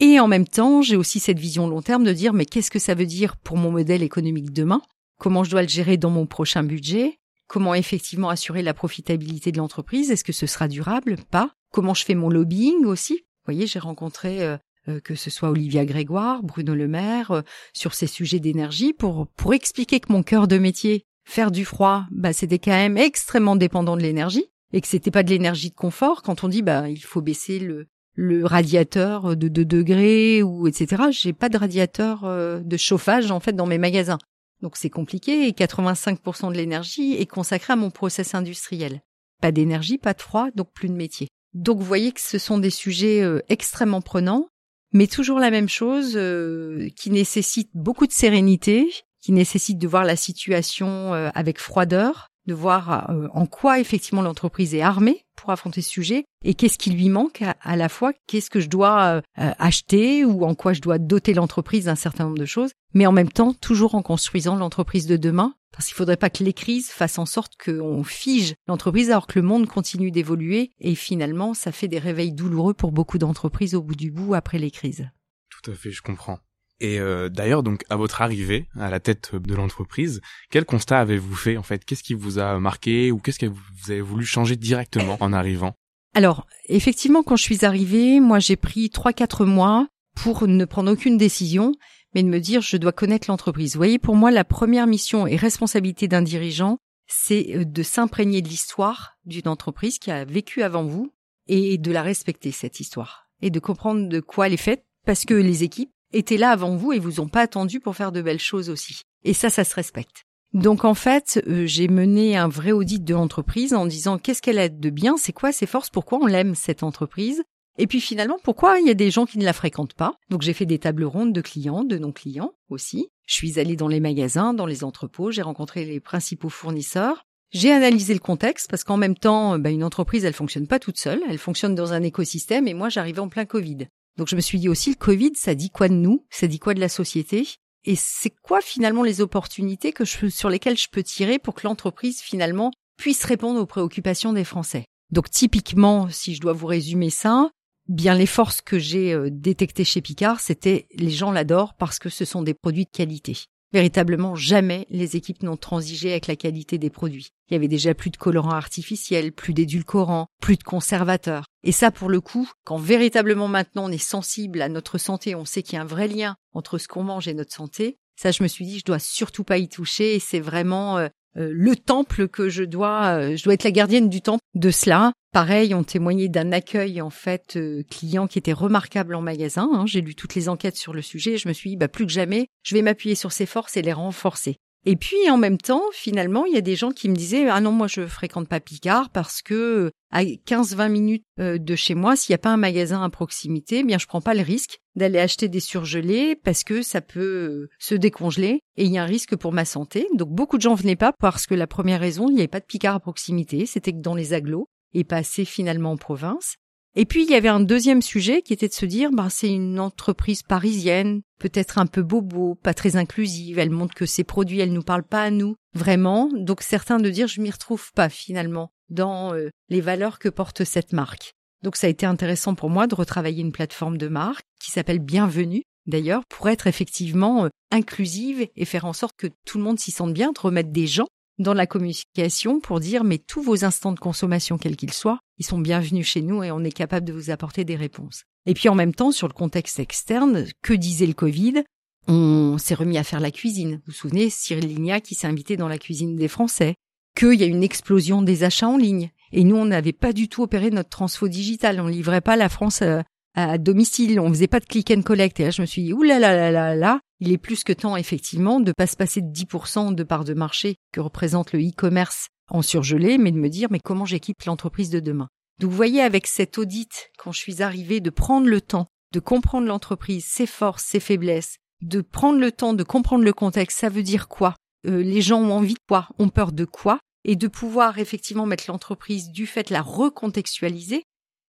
Et 0.00 0.20
en 0.20 0.28
même 0.28 0.46
temps, 0.46 0.82
j'ai 0.82 0.96
aussi 0.96 1.18
cette 1.18 1.38
vision 1.38 1.66
long 1.66 1.82
terme 1.82 2.04
de 2.04 2.12
dire, 2.12 2.32
mais 2.32 2.46
qu'est-ce 2.46 2.70
que 2.70 2.78
ça 2.78 2.94
veut 2.94 3.06
dire 3.06 3.36
pour 3.36 3.56
mon 3.56 3.70
modèle 3.70 4.02
économique 4.02 4.52
demain? 4.52 4.80
Comment 5.18 5.44
je 5.44 5.50
dois 5.50 5.62
le 5.62 5.68
gérer 5.68 5.96
dans 5.96 6.10
mon 6.10 6.26
prochain 6.26 6.62
budget? 6.62 7.18
Comment 7.48 7.74
effectivement 7.74 8.28
assurer 8.28 8.62
la 8.62 8.74
profitabilité 8.74 9.52
de 9.52 9.56
l'entreprise? 9.56 10.10
Est-ce 10.10 10.22
que 10.22 10.34
ce 10.34 10.46
sera 10.46 10.68
durable? 10.68 11.16
Pas. 11.30 11.50
Comment 11.72 11.94
je 11.94 12.04
fais 12.04 12.14
mon 12.14 12.28
lobbying 12.28 12.84
aussi? 12.84 13.14
Vous 13.14 13.54
voyez, 13.54 13.66
j'ai 13.66 13.78
rencontré 13.78 14.44
euh, 14.44 14.58
euh, 14.88 15.00
que 15.00 15.14
ce 15.14 15.30
soit 15.30 15.48
Olivia 15.48 15.86
Grégoire, 15.86 16.42
Bruno 16.42 16.74
Le 16.74 16.86
Maire, 16.88 17.30
euh, 17.30 17.42
sur 17.72 17.94
ces 17.94 18.06
sujets 18.06 18.38
d'énergie 18.38 18.92
pour 18.92 19.28
pour 19.28 19.54
expliquer 19.54 19.98
que 19.98 20.12
mon 20.12 20.22
cœur 20.22 20.46
de 20.46 20.58
métier, 20.58 21.06
faire 21.24 21.50
du 21.50 21.64
froid, 21.64 22.04
bah 22.10 22.34
c'était 22.34 22.58
quand 22.58 22.72
même 22.72 22.98
extrêmement 22.98 23.56
dépendant 23.56 23.96
de 23.96 24.02
l'énergie 24.02 24.44
et 24.74 24.82
que 24.82 24.86
c'était 24.86 25.10
pas 25.10 25.22
de 25.22 25.30
l'énergie 25.30 25.70
de 25.70 25.74
confort 25.74 26.20
quand 26.20 26.44
on 26.44 26.48
dit 26.48 26.60
bah 26.60 26.90
il 26.90 27.02
faut 27.02 27.22
baisser 27.22 27.66
le 28.14 28.44
radiateur 28.44 29.36
de 29.36 29.48
2 29.48 29.64
degrés 29.64 30.42
ou 30.42 30.66
etc. 30.68 31.04
J'ai 31.12 31.32
pas 31.32 31.48
de 31.48 31.56
radiateur 31.56 32.24
de 32.62 32.76
chauffage 32.76 33.30
en 33.30 33.40
fait 33.40 33.54
dans 33.54 33.66
mes 33.66 33.78
magasins. 33.78 34.18
Donc 34.62 34.76
c'est 34.76 34.90
compliqué 34.90 35.46
et 35.46 35.52
85% 35.52 36.52
de 36.52 36.56
l'énergie 36.56 37.14
est 37.14 37.26
consacrée 37.26 37.74
à 37.74 37.76
mon 37.76 37.90
process 37.90 38.34
industriel. 38.34 39.02
Pas 39.40 39.52
d'énergie, 39.52 39.98
pas 39.98 40.14
de 40.14 40.20
froid, 40.20 40.48
donc 40.54 40.72
plus 40.72 40.88
de 40.88 40.94
métier. 40.94 41.28
Donc 41.54 41.78
vous 41.78 41.84
voyez 41.84 42.12
que 42.12 42.20
ce 42.20 42.38
sont 42.38 42.58
des 42.58 42.70
sujets 42.70 43.22
euh, 43.22 43.40
extrêmement 43.48 44.00
prenants, 44.00 44.48
mais 44.92 45.06
toujours 45.06 45.38
la 45.38 45.50
même 45.50 45.68
chose 45.68 46.14
euh, 46.16 46.88
qui 46.96 47.10
nécessite 47.10 47.70
beaucoup 47.74 48.06
de 48.06 48.12
sérénité, 48.12 48.90
qui 49.20 49.32
nécessite 49.32 49.78
de 49.78 49.88
voir 49.88 50.04
la 50.04 50.16
situation 50.16 51.14
euh, 51.14 51.30
avec 51.34 51.58
froideur, 51.58 52.27
de 52.48 52.54
voir 52.54 53.10
euh, 53.10 53.28
en 53.32 53.46
quoi 53.46 53.78
effectivement 53.78 54.22
l'entreprise 54.22 54.74
est 54.74 54.80
armée 54.80 55.24
pour 55.36 55.50
affronter 55.50 55.82
ce 55.82 55.90
sujet 55.90 56.24
et 56.44 56.54
qu'est-ce 56.54 56.78
qui 56.78 56.90
lui 56.90 57.08
manque 57.08 57.44
à, 57.60 57.76
la 57.76 57.88
fois, 57.88 58.12
qu'est-ce 58.26 58.50
que 58.50 58.58
je 58.58 58.68
dois 58.68 59.00
euh, 59.02 59.20
euh, 59.38 59.52
acheter 59.58 60.24
ou 60.24 60.44
en 60.44 60.54
quoi 60.56 60.72
je 60.72 60.80
dois 60.80 60.98
doter 60.98 61.34
l'entreprise 61.34 61.84
d'un 61.84 61.94
certain 61.94 62.24
nombre 62.24 62.38
de 62.38 62.46
choses, 62.46 62.72
mais 62.94 63.06
en 63.06 63.12
même 63.12 63.30
temps 63.30 63.52
toujours 63.52 63.94
en 63.94 64.02
construisant 64.02 64.56
l'entreprise 64.56 65.06
de 65.06 65.16
demain, 65.16 65.54
parce 65.72 65.86
qu'il 65.86 65.94
faudrait 65.94 66.16
pas 66.16 66.30
que 66.30 66.42
les 66.42 66.54
crises 66.54 66.88
fassent 66.88 67.18
en 67.18 67.26
sorte 67.26 67.52
qu'on 67.62 68.02
fige 68.02 68.54
l'entreprise 68.66 69.10
alors 69.10 69.26
que 69.26 69.38
le 69.38 69.46
monde 69.46 69.68
continue 69.68 70.10
d'évoluer 70.10 70.70
et 70.80 70.94
finalement 70.94 71.54
ça 71.54 71.70
fait 71.70 71.88
des 71.88 71.98
réveils 71.98 72.32
douloureux 72.32 72.74
pour 72.74 72.90
beaucoup 72.90 73.18
d'entreprises 73.18 73.74
au 73.74 73.82
bout 73.82 73.94
du 73.94 74.10
bout 74.10 74.34
après 74.34 74.58
les 74.58 74.70
crises. 74.70 75.08
Tout 75.50 75.70
à 75.70 75.74
fait, 75.74 75.90
je 75.90 76.02
comprends. 76.02 76.38
Et 76.80 77.00
euh, 77.00 77.28
d'ailleurs, 77.28 77.62
donc 77.62 77.84
à 77.88 77.96
votre 77.96 78.22
arrivée 78.22 78.66
à 78.78 78.90
la 78.90 79.00
tête 79.00 79.34
de 79.34 79.54
l'entreprise, 79.54 80.20
quel 80.50 80.64
constat 80.64 81.00
avez-vous 81.00 81.34
fait 81.34 81.56
en 81.56 81.62
fait? 81.62 81.84
Qu'est-ce 81.84 82.04
qui 82.04 82.14
vous 82.14 82.38
a 82.38 82.58
marqué 82.60 83.10
ou 83.10 83.18
qu'est-ce 83.18 83.38
que 83.38 83.46
vous 83.46 83.90
avez 83.90 84.00
voulu 84.00 84.24
changer 84.24 84.56
directement 84.56 85.16
en 85.20 85.32
arrivant? 85.32 85.74
Alors, 86.14 86.46
effectivement, 86.66 87.22
quand 87.22 87.36
je 87.36 87.42
suis 87.42 87.64
arrivée, 87.64 88.20
moi 88.20 88.38
j'ai 88.38 88.56
pris 88.56 88.90
trois 88.90 89.12
quatre 89.12 89.44
mois 89.44 89.88
pour 90.14 90.46
ne 90.46 90.64
prendre 90.64 90.92
aucune 90.92 91.16
décision, 91.16 91.72
mais 92.14 92.22
de 92.22 92.28
me 92.28 92.40
dire 92.40 92.60
je 92.60 92.76
dois 92.76 92.92
connaître 92.92 93.28
l'entreprise. 93.28 93.74
Vous 93.74 93.80
voyez, 93.80 93.98
pour 93.98 94.16
moi, 94.16 94.30
la 94.30 94.44
première 94.44 94.86
mission 94.86 95.26
et 95.26 95.36
responsabilité 95.36 96.08
d'un 96.08 96.22
dirigeant, 96.22 96.78
c'est 97.08 97.56
euh, 97.56 97.64
de 97.64 97.82
s'imprégner 97.82 98.40
de 98.40 98.48
l'histoire 98.48 99.16
d'une 99.24 99.48
entreprise 99.48 99.98
qui 99.98 100.10
a 100.10 100.24
vécu 100.24 100.62
avant 100.62 100.84
vous 100.84 101.12
et 101.48 101.78
de 101.78 101.90
la 101.90 102.02
respecter 102.02 102.52
cette 102.52 102.80
histoire. 102.80 103.28
Et 103.40 103.50
de 103.50 103.60
comprendre 103.60 104.08
de 104.08 104.20
quoi 104.20 104.46
elle 104.46 104.54
est 104.54 104.56
faite 104.56 104.84
parce 105.06 105.24
que 105.24 105.34
les 105.34 105.64
équipes 105.64 105.90
étaient 106.12 106.36
là 106.36 106.50
avant 106.50 106.76
vous 106.76 106.92
et 106.92 106.98
vous 106.98 107.20
ont 107.20 107.28
pas 107.28 107.42
attendu 107.42 107.80
pour 107.80 107.96
faire 107.96 108.12
de 108.12 108.22
belles 108.22 108.38
choses 108.38 108.70
aussi. 108.70 109.02
Et 109.24 109.34
ça, 109.34 109.50
ça 109.50 109.64
se 109.64 109.74
respecte. 109.74 110.24
Donc 110.54 110.84
en 110.84 110.94
fait, 110.94 111.42
euh, 111.46 111.66
j'ai 111.66 111.88
mené 111.88 112.36
un 112.36 112.48
vrai 112.48 112.72
audit 112.72 113.04
de 113.04 113.14
l'entreprise 113.14 113.74
en 113.74 113.84
disant 113.84 114.18
qu'est-ce 114.18 114.40
qu'elle 114.40 114.58
a 114.58 114.70
de 114.70 114.90
bien, 114.90 115.16
c'est 115.18 115.32
quoi 115.32 115.52
ses 115.52 115.66
forces, 115.66 115.90
pourquoi 115.90 116.18
on 116.22 116.26
l'aime 116.26 116.54
cette 116.54 116.82
entreprise? 116.82 117.42
Et 117.76 117.86
puis 117.86 118.00
finalement, 118.00 118.38
pourquoi 118.42 118.80
il 118.80 118.86
y 118.86 118.90
a 118.90 118.94
des 118.94 119.10
gens 119.10 119.26
qui 119.26 119.38
ne 119.38 119.44
la 119.44 119.52
fréquentent 119.52 119.94
pas? 119.94 120.14
Donc 120.30 120.42
j'ai 120.42 120.54
fait 120.54 120.66
des 120.66 120.78
tables 120.78 121.04
rondes 121.04 121.32
de 121.32 121.40
clients, 121.42 121.84
de 121.84 121.98
non-clients 121.98 122.52
aussi. 122.70 123.08
Je 123.26 123.34
suis 123.34 123.60
allée 123.60 123.76
dans 123.76 123.88
les 123.88 124.00
magasins, 124.00 124.54
dans 124.54 124.66
les 124.66 124.84
entrepôts, 124.84 125.30
j'ai 125.30 125.42
rencontré 125.42 125.84
les 125.84 126.00
principaux 126.00 126.48
fournisseurs. 126.48 127.24
J'ai 127.50 127.70
analysé 127.70 128.14
le 128.14 128.20
contexte 128.20 128.68
parce 128.68 128.84
qu'en 128.84 128.96
même 128.96 129.16
temps, 129.16 129.58
bah, 129.58 129.70
une 129.70 129.84
entreprise, 129.84 130.24
elle 130.24 130.34
fonctionne 130.34 130.66
pas 130.66 130.78
toute 130.78 130.98
seule, 130.98 131.22
elle 131.28 131.38
fonctionne 131.38 131.74
dans 131.74 131.92
un 131.92 132.02
écosystème 132.02 132.66
et 132.68 132.74
moi 132.74 132.88
j'arrivais 132.88 133.20
en 133.20 133.28
plein 133.28 133.44
Covid. 133.44 133.86
Donc 134.18 134.26
je 134.26 134.34
me 134.34 134.40
suis 134.40 134.58
dit 134.58 134.68
aussi, 134.68 134.90
le 134.90 134.96
Covid, 134.96 135.30
ça 135.36 135.54
dit 135.54 135.70
quoi 135.70 135.88
de 135.88 135.94
nous? 135.94 136.26
Ça 136.28 136.48
dit 136.48 136.58
quoi 136.58 136.74
de 136.74 136.80
la 136.80 136.88
société? 136.88 137.46
Et 137.84 137.94
c'est 137.94 138.34
quoi 138.42 138.60
finalement 138.60 139.04
les 139.04 139.20
opportunités 139.20 139.92
que 139.92 140.04
je, 140.04 140.28
sur 140.28 140.50
lesquelles 140.50 140.76
je 140.76 140.88
peux 140.90 141.04
tirer 141.04 141.38
pour 141.38 141.54
que 141.54 141.66
l'entreprise 141.66 142.20
finalement 142.20 142.72
puisse 142.96 143.24
répondre 143.24 143.60
aux 143.60 143.66
préoccupations 143.66 144.32
des 144.32 144.42
Français? 144.42 144.84
Donc 145.10 145.30
typiquement, 145.30 146.10
si 146.10 146.34
je 146.34 146.40
dois 146.40 146.52
vous 146.52 146.66
résumer 146.66 147.10
ça, 147.10 147.48
bien 147.86 148.14
les 148.14 148.26
forces 148.26 148.60
que 148.60 148.78
j'ai 148.78 149.14
euh, 149.14 149.30
détectées 149.30 149.84
chez 149.84 150.02
Picard, 150.02 150.40
c'était 150.40 150.88
les 150.96 151.10
gens 151.10 151.30
l'adorent 151.30 151.74
parce 151.74 152.00
que 152.00 152.08
ce 152.08 152.24
sont 152.24 152.42
des 152.42 152.54
produits 152.54 152.84
de 152.86 152.90
qualité. 152.90 153.44
Véritablement, 153.72 154.34
jamais 154.34 154.86
les 154.88 155.16
équipes 155.16 155.42
n'ont 155.42 155.56
transigé 155.56 156.10
avec 156.10 156.26
la 156.26 156.36
qualité 156.36 156.78
des 156.78 156.90
produits. 156.90 157.28
Il 157.48 157.54
y 157.54 157.56
avait 157.56 157.68
déjà 157.68 157.94
plus 157.94 158.10
de 158.10 158.16
colorants 158.16 158.50
artificiels, 158.50 159.32
plus 159.32 159.52
d'édulcorants, 159.52 160.26
plus 160.40 160.56
de 160.56 160.62
conservateurs. 160.62 161.44
Et 161.64 161.72
ça, 161.72 161.90
pour 161.90 162.08
le 162.08 162.20
coup, 162.20 162.50
quand 162.64 162.78
véritablement 162.78 163.48
maintenant 163.48 163.86
on 163.86 163.92
est 163.92 163.98
sensible 163.98 164.62
à 164.62 164.68
notre 164.68 164.96
santé, 164.96 165.34
on 165.34 165.44
sait 165.44 165.62
qu'il 165.62 165.74
y 165.74 165.78
a 165.78 165.82
un 165.82 165.86
vrai 165.86 166.08
lien 166.08 166.36
entre 166.54 166.78
ce 166.78 166.88
qu'on 166.88 167.04
mange 167.04 167.28
et 167.28 167.34
notre 167.34 167.52
santé, 167.52 167.98
ça, 168.20 168.32
je 168.32 168.42
me 168.42 168.48
suis 168.48 168.66
dit, 168.66 168.80
je 168.80 168.84
dois 168.84 168.98
surtout 168.98 169.44
pas 169.44 169.58
y 169.58 169.68
toucher 169.68 170.16
et 170.16 170.18
c'est 170.18 170.40
vraiment 170.40 170.98
euh, 170.98 171.08
le 171.38 171.76
temple 171.76 172.28
que 172.28 172.48
je 172.48 172.64
dois, 172.64 173.18
euh, 173.18 173.36
je 173.36 173.44
dois 173.44 173.54
être 173.54 173.64
la 173.64 173.70
gardienne 173.70 174.08
du 174.08 174.20
temple 174.20 174.42
de 174.54 174.70
cela. 174.70 175.12
Pareil, 175.32 175.74
on 175.74 175.84
témoignait 175.84 176.28
d'un 176.28 176.52
accueil 176.52 177.00
en 177.00 177.10
fait 177.10 177.56
euh, 177.56 177.82
client 177.90 178.26
qui 178.26 178.38
était 178.38 178.52
remarquable 178.52 179.14
en 179.14 179.20
magasin. 179.20 179.68
Hein. 179.72 179.86
J'ai 179.86 180.00
lu 180.00 180.14
toutes 180.14 180.34
les 180.34 180.48
enquêtes 180.48 180.76
sur 180.76 180.92
le 180.92 181.02
sujet. 181.02 181.32
Et 181.32 181.38
je 181.38 181.48
me 181.48 181.52
suis 181.52 181.70
dit, 181.70 181.76
bah, 181.76 181.88
plus 181.88 182.06
que 182.06 182.12
jamais, 182.12 182.48
je 182.62 182.74
vais 182.74 182.82
m'appuyer 182.82 183.14
sur 183.14 183.32
ces 183.32 183.46
forces 183.46 183.76
et 183.76 183.82
les 183.82 183.92
renforcer. 183.92 184.56
Et 184.90 184.96
puis 184.96 185.28
en 185.28 185.36
même 185.36 185.58
temps, 185.58 185.82
finalement, 185.92 186.46
il 186.46 186.54
y 186.54 186.56
a 186.56 186.62
des 186.62 186.74
gens 186.74 186.92
qui 186.92 187.10
me 187.10 187.14
disaient 187.14 187.46
ah 187.50 187.60
non 187.60 187.72
moi 187.72 187.88
je 187.88 188.06
fréquente 188.06 188.48
pas 188.48 188.58
Picard 188.58 189.10
parce 189.10 189.42
que 189.42 189.90
à 190.10 190.24
15-20 190.24 190.88
minutes 190.88 191.24
de 191.36 191.76
chez 191.76 191.94
moi, 191.94 192.16
s'il 192.16 192.32
n'y 192.32 192.36
a 192.36 192.38
pas 192.38 192.48
un 192.48 192.56
magasin 192.56 193.02
à 193.02 193.10
proximité, 193.10 193.80
eh 193.80 193.84
bien 193.84 193.98
je 193.98 194.06
prends 194.06 194.22
pas 194.22 194.32
le 194.32 194.40
risque 194.40 194.78
d'aller 194.96 195.18
acheter 195.18 195.48
des 195.48 195.60
surgelés 195.60 196.36
parce 196.36 196.64
que 196.64 196.80
ça 196.80 197.02
peut 197.02 197.68
se 197.78 197.94
décongeler 197.94 198.62
et 198.78 198.86
il 198.86 198.90
y 198.90 198.96
a 198.96 199.02
un 199.02 199.06
risque 199.06 199.36
pour 199.36 199.52
ma 199.52 199.66
santé. 199.66 200.08
Donc 200.14 200.30
beaucoup 200.30 200.56
de 200.56 200.62
gens 200.62 200.74
venaient 200.74 200.96
pas 200.96 201.12
parce 201.20 201.46
que 201.46 201.54
la 201.54 201.66
première 201.66 202.00
raison, 202.00 202.30
il 202.30 202.36
n'y 202.36 202.40
avait 202.40 202.48
pas 202.48 202.60
de 202.60 202.64
Picard 202.64 202.94
à 202.94 203.00
proximité, 203.00 203.66
c'était 203.66 203.92
que 203.92 204.00
dans 204.00 204.14
les 204.14 204.32
agglos 204.32 204.70
et 204.94 205.04
passer 205.04 205.44
finalement 205.44 205.92
en 205.92 205.96
province. 205.98 206.56
Et 206.96 207.04
puis 207.04 207.24
il 207.24 207.30
y 207.30 207.34
avait 207.34 207.48
un 207.48 207.60
deuxième 207.60 208.02
sujet 208.02 208.42
qui 208.42 208.52
était 208.52 208.68
de 208.68 208.72
se 208.72 208.86
dire 208.86 209.10
bah 209.12 209.28
c'est 209.30 209.52
une 209.52 209.78
entreprise 209.78 210.42
parisienne, 210.42 211.22
peut-être 211.38 211.78
un 211.78 211.86
peu 211.86 212.02
bobo, 212.02 212.56
pas 212.56 212.74
très 212.74 212.96
inclusive, 212.96 213.58
elle 213.58 213.70
montre 213.70 213.94
que 213.94 214.06
ses 214.06 214.24
produits 214.24 214.60
elle 214.60 214.72
nous 214.72 214.82
parle 214.82 215.04
pas 215.04 215.22
à 215.22 215.30
nous 215.30 215.54
vraiment. 215.74 216.30
Donc 216.34 216.62
certains 216.62 216.98
de 216.98 217.10
dire 217.10 217.28
je 217.28 217.40
m'y 217.40 217.50
retrouve 217.50 217.92
pas 217.92 218.08
finalement 218.08 218.70
dans 218.90 219.34
euh, 219.34 219.50
les 219.68 219.80
valeurs 219.80 220.18
que 220.18 220.28
porte 220.28 220.64
cette 220.64 220.92
marque. 220.92 221.34
Donc 221.62 221.76
ça 221.76 221.86
a 221.86 221.90
été 221.90 222.06
intéressant 222.06 222.54
pour 222.54 222.70
moi 222.70 222.86
de 222.86 222.94
retravailler 222.94 223.42
une 223.42 223.52
plateforme 223.52 223.98
de 223.98 224.08
marque 224.08 224.44
qui 224.60 224.70
s'appelle 224.70 225.00
Bienvenue 225.00 225.62
d'ailleurs 225.86 226.22
pour 226.28 226.48
être 226.48 226.66
effectivement 226.66 227.44
euh, 227.44 227.48
inclusive 227.70 228.46
et 228.56 228.64
faire 228.64 228.84
en 228.84 228.92
sorte 228.92 229.16
que 229.16 229.28
tout 229.44 229.58
le 229.58 229.64
monde 229.64 229.78
s'y 229.78 229.90
sente 229.90 230.12
bien, 230.12 230.32
de 230.32 230.40
remettre 230.40 230.70
des 230.70 230.86
gens 230.86 231.08
dans 231.38 231.54
la 231.54 231.66
communication 231.66 232.60
pour 232.60 232.80
dire 232.80 233.04
mais 233.04 233.18
tous 233.18 233.42
vos 233.42 233.64
instants 233.64 233.92
de 233.92 234.00
consommation 234.00 234.58
quels 234.58 234.76
qu'ils 234.76 234.92
soient, 234.92 235.20
ils 235.38 235.46
sont 235.46 235.58
bienvenus 235.58 236.06
chez 236.06 236.22
nous 236.22 236.42
et 236.42 236.50
on 236.50 236.64
est 236.64 236.72
capable 236.72 237.06
de 237.06 237.12
vous 237.12 237.30
apporter 237.30 237.64
des 237.64 237.76
réponses. 237.76 238.24
Et 238.46 238.54
puis 238.54 238.68
en 238.68 238.74
même 238.74 238.94
temps 238.94 239.12
sur 239.12 239.28
le 239.28 239.32
contexte 239.32 239.78
externe, 239.78 240.46
que 240.62 240.74
disait 240.74 241.06
le 241.06 241.14
Covid 241.14 241.62
On 242.06 242.58
s'est 242.58 242.74
remis 242.74 242.98
à 242.98 243.04
faire 243.04 243.20
la 243.20 243.30
cuisine. 243.30 243.76
Vous 243.76 243.82
vous 243.86 243.92
souvenez 243.92 244.30
Cyril 244.30 244.66
Lignac 244.66 245.04
qui 245.04 245.14
s'est 245.14 245.26
invité 245.26 245.56
dans 245.56 245.68
la 245.68 245.78
cuisine 245.78 246.16
des 246.16 246.28
Français, 246.28 246.74
qu'il 247.16 247.34
y 247.34 247.44
a 247.44 247.46
une 247.46 247.62
explosion 247.62 248.22
des 248.22 248.44
achats 248.44 248.68
en 248.68 248.76
ligne. 248.76 249.10
Et 249.32 249.44
nous, 249.44 249.56
on 249.56 249.66
n'avait 249.66 249.92
pas 249.92 250.12
du 250.12 250.28
tout 250.28 250.42
opéré 250.42 250.70
notre 250.70 250.88
transfo 250.88 251.28
digital. 251.28 251.80
On 251.80 251.86
livrait 251.86 252.22
pas 252.22 252.36
la 252.36 252.48
France 252.48 252.80
euh, 252.80 253.02
à 253.34 253.58
domicile, 253.58 254.18
on 254.20 254.30
faisait 254.30 254.46
pas 254.46 254.60
de 254.60 254.64
click 254.64 254.90
and 254.90 255.02
collect. 255.02 255.38
Et 255.40 255.44
là, 255.44 255.50
je 255.50 255.60
me 255.60 255.66
suis 255.66 255.82
dit, 255.82 255.92
là, 256.06 257.00
il 257.20 257.32
est 257.32 257.38
plus 257.38 257.64
que 257.64 257.72
temps, 257.72 257.96
effectivement, 257.96 258.60
de 258.60 258.72
pas 258.72 258.86
se 258.86 258.96
passer 258.96 259.20
de 259.20 259.32
10% 259.32 259.94
de 259.94 260.02
part 260.02 260.24
de 260.24 260.34
marché 260.34 260.76
que 260.92 261.00
représente 261.00 261.52
le 261.52 261.60
e-commerce 261.60 262.28
en 262.50 262.62
surgelé, 262.62 263.18
mais 263.18 263.32
de 263.32 263.38
me 263.38 263.48
dire, 263.48 263.68
mais 263.70 263.80
comment 263.80 264.04
j'équipe 264.04 264.42
l'entreprise 264.44 264.90
de 264.90 265.00
demain? 265.00 265.28
Donc, 265.58 265.70
vous 265.70 265.76
voyez, 265.76 266.00
avec 266.00 266.26
cet 266.26 266.58
audit, 266.58 267.10
quand 267.18 267.32
je 267.32 267.40
suis 267.40 267.62
arrivée, 267.62 268.00
de 268.00 268.10
prendre 268.10 268.48
le 268.48 268.60
temps 268.60 268.86
de 269.12 269.20
comprendre 269.20 269.66
l'entreprise, 269.66 270.26
ses 270.26 270.46
forces, 270.46 270.84
ses 270.84 271.00
faiblesses, 271.00 271.56
de 271.80 272.02
prendre 272.02 272.38
le 272.38 272.52
temps 272.52 272.74
de 272.74 272.82
comprendre 272.82 273.24
le 273.24 273.32
contexte, 273.32 273.78
ça 273.78 273.88
veut 273.88 274.02
dire 274.02 274.28
quoi? 274.28 274.54
Euh, 274.86 275.02
les 275.02 275.22
gens 275.22 275.40
ont 275.40 275.52
envie 275.52 275.74
de 275.74 275.80
quoi? 275.88 276.08
Ont 276.18 276.28
peur 276.28 276.52
de 276.52 276.64
quoi? 276.64 276.98
Et 277.24 277.34
de 277.34 277.48
pouvoir 277.48 277.98
effectivement 277.98 278.46
mettre 278.46 278.64
l'entreprise 278.68 279.30
du 279.30 279.46
fait 279.46 279.70
la 279.70 279.82
recontextualiser 279.82 281.04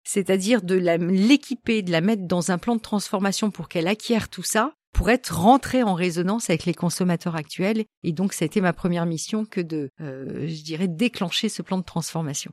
c'est-à-dire 0.08 0.62
de 0.62 0.75
l'équiper, 0.75 1.82
de 1.82 1.91
la 1.91 1.99
mettre 1.99 2.23
dans 2.27 2.49
un 2.49 2.58
plan 2.58 2.77
de 2.77 2.82
transformation 2.82 3.51
pour 3.51 3.67
qu'elle 3.67 3.88
acquiert 3.88 4.30
tout 4.30 4.41
ça, 4.41 4.73
pour 4.98 5.12
être 5.12 5.40
rentrée 5.40 5.84
en 5.84 5.94
résonance 5.94 6.50
avec 6.50 6.66
les 6.66 6.74
consommateurs 6.74 7.36
actuels. 7.36 7.86
Et 8.02 8.14
donc, 8.14 8.34
ça 8.34 8.46
a 8.46 8.48
été 8.48 8.62
ma 8.62 8.74
première 8.74 9.06
mission 9.06 9.46
que 9.46 9.62
de, 9.62 9.92
euh, 10.02 10.48
je 10.48 10.64
dirais, 10.64 10.88
déclencher 10.88 11.50
ce 11.50 11.62
plan 11.62 11.78
de 11.78 11.84
transformation. 11.84 12.52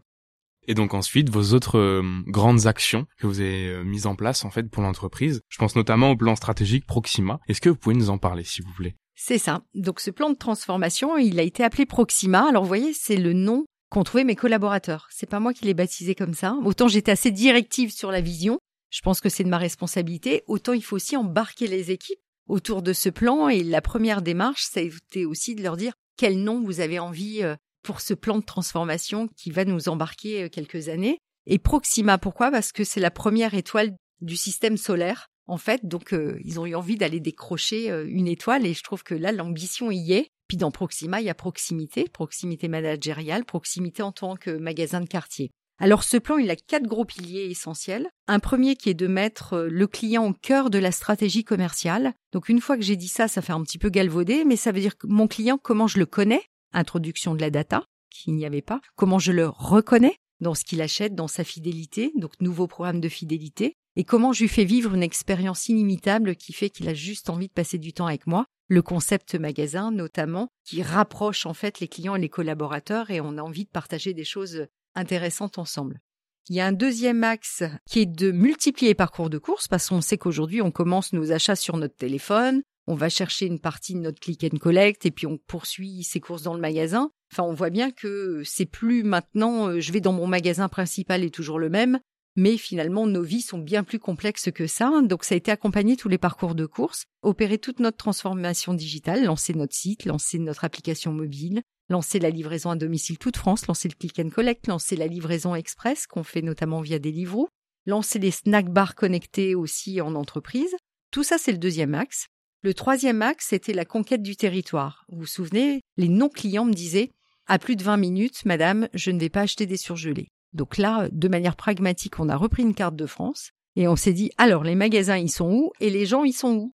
Et 0.66 0.74
donc 0.74 0.92
ensuite, 0.94 1.30
vos 1.30 1.54
autres 1.54 1.78
euh, 1.78 2.02
grandes 2.26 2.66
actions 2.66 3.06
que 3.18 3.26
vous 3.26 3.40
avez 3.40 3.68
euh, 3.68 3.82
mises 3.82 4.06
en 4.06 4.14
place 4.14 4.44
en 4.44 4.50
fait 4.50 4.64
pour 4.70 4.82
l'entreprise. 4.82 5.40
Je 5.48 5.58
pense 5.58 5.74
notamment 5.74 6.10
au 6.10 6.16
plan 6.16 6.36
stratégique 6.36 6.86
Proxima. 6.86 7.40
Est-ce 7.48 7.62
que 7.62 7.70
vous 7.70 7.76
pouvez 7.76 7.94
nous 7.94 8.10
en 8.10 8.18
parler, 8.18 8.44
s'il 8.44 8.64
vous 8.64 8.72
plaît? 8.72 8.94
C'est 9.14 9.38
ça. 9.38 9.62
Donc 9.74 10.00
ce 10.00 10.10
plan 10.10 10.30
de 10.30 10.36
transformation, 10.36 11.18
il 11.18 11.38
a 11.38 11.42
été 11.42 11.64
appelé 11.64 11.86
Proxima. 11.86 12.48
Alors 12.48 12.62
vous 12.62 12.68
voyez, 12.68 12.92
c'est 12.94 13.16
le 13.16 13.34
nom 13.34 13.64
qu'ont 13.90 14.04
trouvé 14.04 14.24
mes 14.24 14.36
collaborateurs. 14.36 15.06
C'est 15.10 15.28
pas 15.28 15.40
moi 15.40 15.52
qui 15.52 15.66
l'ai 15.66 15.74
baptisé 15.74 16.14
comme 16.14 16.34
ça. 16.34 16.56
Autant 16.64 16.88
j'étais 16.88 17.12
assez 17.12 17.30
directive 17.30 17.92
sur 17.92 18.10
la 18.10 18.22
vision, 18.22 18.58
je 18.90 19.00
pense 19.02 19.20
que 19.20 19.28
c'est 19.28 19.44
de 19.44 19.50
ma 19.50 19.58
responsabilité, 19.58 20.44
autant 20.46 20.72
il 20.72 20.82
faut 20.82 20.96
aussi 20.96 21.16
embarquer 21.16 21.66
les 21.66 21.90
équipes 21.90 22.18
autour 22.46 22.82
de 22.82 22.92
ce 22.92 23.08
plan 23.08 23.48
et 23.48 23.62
la 23.62 23.80
première 23.80 24.22
démarche, 24.22 24.64
ça 24.64 24.80
a 24.80 24.82
été 24.82 25.24
aussi 25.24 25.54
de 25.54 25.62
leur 25.62 25.76
dire 25.76 25.94
quel 26.16 26.42
nom 26.42 26.62
vous 26.62 26.80
avez 26.80 26.98
envie 26.98 27.42
euh, 27.42 27.56
pour 27.82 28.00
ce 28.00 28.14
plan 28.14 28.38
de 28.38 28.44
transformation 28.44 29.28
qui 29.36 29.50
va 29.50 29.64
nous 29.64 29.88
embarquer 29.88 30.44
euh, 30.44 30.48
quelques 30.48 30.88
années. 30.88 31.18
Et 31.46 31.58
Proxima, 31.58 32.18
pourquoi? 32.18 32.50
Parce 32.50 32.72
que 32.72 32.84
c'est 32.84 33.00
la 33.00 33.10
première 33.10 33.54
étoile 33.54 33.94
du 34.20 34.36
système 34.36 34.76
solaire. 34.76 35.28
En 35.46 35.58
fait, 35.58 35.86
donc 35.86 36.14
euh, 36.14 36.38
ils 36.42 36.58
ont 36.58 36.64
eu 36.64 36.74
envie 36.74 36.96
d'aller 36.96 37.20
décrocher 37.20 37.90
une 38.06 38.28
étoile 38.28 38.64
et 38.64 38.72
je 38.72 38.82
trouve 38.82 39.02
que 39.02 39.14
là 39.14 39.30
l'ambition 39.30 39.90
y 39.90 40.12
est. 40.12 40.28
Puis 40.48 40.56
dans 40.56 40.70
Proxima, 40.70 41.20
il 41.20 41.26
y 41.26 41.30
a 41.30 41.34
proximité, 41.34 42.08
proximité 42.08 42.68
managériale, 42.68 43.44
proximité 43.44 44.02
en 44.02 44.12
tant 44.12 44.36
que 44.36 44.50
magasin 44.50 45.00
de 45.00 45.06
quartier. 45.06 45.50
Alors 45.78 46.04
ce 46.04 46.16
plan, 46.16 46.38
il 46.38 46.50
a 46.50 46.56
quatre 46.56 46.86
gros 46.86 47.04
piliers 47.04 47.50
essentiels. 47.50 48.08
Un 48.28 48.38
premier 48.38 48.76
qui 48.76 48.90
est 48.90 48.94
de 48.94 49.06
mettre 49.06 49.54
euh, 49.54 49.68
le 49.68 49.86
client 49.86 50.26
au 50.26 50.32
cœur 50.32 50.70
de 50.70 50.78
la 50.78 50.92
stratégie 50.92 51.44
commerciale. 51.44 52.14
Donc 52.32 52.48
une 52.48 52.60
fois 52.60 52.76
que 52.76 52.82
j'ai 52.82 52.96
dit 52.96 53.08
ça, 53.08 53.26
ça 53.26 53.42
fait 53.42 53.52
un 53.52 53.62
petit 53.62 53.78
peu 53.78 53.88
galvaudé, 53.88 54.44
mais 54.44 54.56
ça 54.56 54.72
veut 54.72 54.80
dire 54.80 54.96
que 54.96 55.06
mon 55.06 55.26
client, 55.26 55.58
comment 55.60 55.88
je 55.88 55.98
le 55.98 56.06
connais? 56.06 56.42
Introduction 56.72 57.34
de 57.34 57.40
la 57.40 57.50
data, 57.50 57.84
qu'il 58.10 58.34
n'y 58.34 58.46
avait 58.46 58.62
pas. 58.62 58.80
Comment 58.96 59.18
je 59.18 59.32
le 59.32 59.48
reconnais 59.48 60.16
dans 60.40 60.54
ce 60.54 60.64
qu'il 60.64 60.82
achète, 60.82 61.14
dans 61.14 61.28
sa 61.28 61.44
fidélité, 61.44 62.12
donc 62.16 62.32
nouveau 62.40 62.66
programme 62.66 63.00
de 63.00 63.08
fidélité. 63.08 63.76
Et 63.96 64.04
comment 64.04 64.32
je 64.32 64.42
lui 64.42 64.48
fais 64.48 64.64
vivre 64.64 64.94
une 64.94 65.02
expérience 65.02 65.68
inimitable 65.68 66.36
qui 66.36 66.52
fait 66.52 66.70
qu'il 66.70 66.88
a 66.88 66.94
juste 66.94 67.30
envie 67.30 67.48
de 67.48 67.52
passer 67.52 67.78
du 67.78 67.92
temps 67.92 68.06
avec 68.06 68.26
moi 68.26 68.46
le 68.68 68.82
concept 68.82 69.34
magasin 69.34 69.90
notamment, 69.90 70.48
qui 70.64 70.82
rapproche 70.82 71.46
en 71.46 71.54
fait 71.54 71.80
les 71.80 71.88
clients 71.88 72.16
et 72.16 72.20
les 72.20 72.28
collaborateurs 72.28 73.10
et 73.10 73.20
on 73.20 73.36
a 73.36 73.42
envie 73.42 73.64
de 73.64 73.70
partager 73.70 74.14
des 74.14 74.24
choses 74.24 74.66
intéressantes 74.94 75.58
ensemble. 75.58 76.00
Il 76.48 76.56
y 76.56 76.60
a 76.60 76.66
un 76.66 76.72
deuxième 76.72 77.24
axe 77.24 77.62
qui 77.86 78.00
est 78.00 78.06
de 78.06 78.30
multiplier 78.30 78.90
les 78.90 78.94
parcours 78.94 79.30
de 79.30 79.38
course 79.38 79.66
parce 79.66 79.88
qu'on 79.88 80.02
sait 80.02 80.18
qu'aujourd'hui 80.18 80.60
on 80.60 80.70
commence 80.70 81.12
nos 81.12 81.32
achats 81.32 81.56
sur 81.56 81.76
notre 81.76 81.96
téléphone, 81.96 82.62
on 82.86 82.94
va 82.94 83.08
chercher 83.08 83.46
une 83.46 83.60
partie 83.60 83.94
de 83.94 84.00
notre 84.00 84.20
click 84.20 84.44
and 84.44 84.58
collect 84.58 85.06
et 85.06 85.10
puis 85.10 85.26
on 85.26 85.38
poursuit 85.38 86.04
ses 86.04 86.20
courses 86.20 86.42
dans 86.42 86.54
le 86.54 86.60
magasin. 86.60 87.10
Enfin, 87.32 87.44
on 87.44 87.54
voit 87.54 87.70
bien 87.70 87.90
que 87.90 88.42
c'est 88.44 88.66
plus 88.66 89.02
maintenant 89.02 89.68
euh, 89.68 89.80
je 89.80 89.90
vais 89.90 90.00
dans 90.00 90.12
mon 90.12 90.26
magasin 90.26 90.68
principal 90.68 91.24
et 91.24 91.30
toujours 91.30 91.58
le 91.58 91.70
même, 91.70 91.98
mais 92.36 92.56
finalement, 92.56 93.06
nos 93.06 93.22
vies 93.22 93.40
sont 93.40 93.58
bien 93.58 93.84
plus 93.84 93.98
complexes 93.98 94.50
que 94.52 94.66
ça. 94.66 95.00
Donc, 95.02 95.24
ça 95.24 95.34
a 95.34 95.38
été 95.38 95.50
accompagné 95.50 95.96
tous 95.96 96.08
les 96.08 96.18
parcours 96.18 96.54
de 96.54 96.66
course, 96.66 97.04
opérer 97.22 97.58
toute 97.58 97.80
notre 97.80 97.96
transformation 97.96 98.74
digitale, 98.74 99.24
lancer 99.24 99.54
notre 99.54 99.74
site, 99.74 100.04
lancer 100.04 100.38
notre 100.38 100.64
application 100.64 101.12
mobile, 101.12 101.62
lancer 101.88 102.18
la 102.18 102.30
livraison 102.30 102.70
à 102.70 102.76
domicile 102.76 103.18
toute 103.18 103.36
France, 103.36 103.66
lancer 103.66 103.88
le 103.88 103.94
click 103.94 104.18
and 104.18 104.30
collect, 104.30 104.66
lancer 104.66 104.96
la 104.96 105.06
livraison 105.06 105.54
express 105.54 106.06
qu'on 106.06 106.24
fait 106.24 106.42
notamment 106.42 106.80
via 106.80 106.98
Deliveroo, 106.98 107.48
lancer 107.86 108.18
les 108.18 108.30
snack 108.30 108.70
bars 108.70 108.94
connectés 108.94 109.54
aussi 109.54 110.00
en 110.00 110.14
entreprise. 110.14 110.74
Tout 111.10 111.22
ça, 111.22 111.38
c'est 111.38 111.52
le 111.52 111.58
deuxième 111.58 111.94
axe. 111.94 112.26
Le 112.62 112.74
troisième 112.74 113.20
axe, 113.20 113.48
c'était 113.50 113.74
la 113.74 113.84
conquête 113.84 114.22
du 114.22 114.36
territoire. 114.36 115.04
Vous 115.08 115.20
vous 115.20 115.26
souvenez, 115.26 115.82
les 115.96 116.08
non-clients 116.08 116.64
me 116.64 116.72
disaient 116.72 117.10
à 117.46 117.58
plus 117.58 117.76
de 117.76 117.82
20 117.82 117.98
minutes, 117.98 118.46
madame, 118.46 118.88
je 118.94 119.10
ne 119.10 119.20
vais 119.20 119.28
pas 119.28 119.42
acheter 119.42 119.66
des 119.66 119.76
surgelés. 119.76 120.28
Donc 120.54 120.78
là, 120.78 121.08
de 121.12 121.28
manière 121.28 121.56
pragmatique, 121.56 122.18
on 122.20 122.30
a 122.30 122.36
repris 122.36 122.62
une 122.62 122.74
carte 122.74 122.96
de 122.96 123.06
France 123.06 123.50
et 123.76 123.86
on 123.86 123.96
s'est 123.96 124.12
dit, 124.12 124.30
alors 124.38 124.64
les 124.64 124.76
magasins, 124.76 125.18
ils 125.18 125.30
sont 125.30 125.52
où 125.52 125.72
et 125.80 125.90
les 125.90 126.06
gens, 126.06 126.24
ils 126.24 126.32
sont 126.32 126.54
où? 126.54 126.72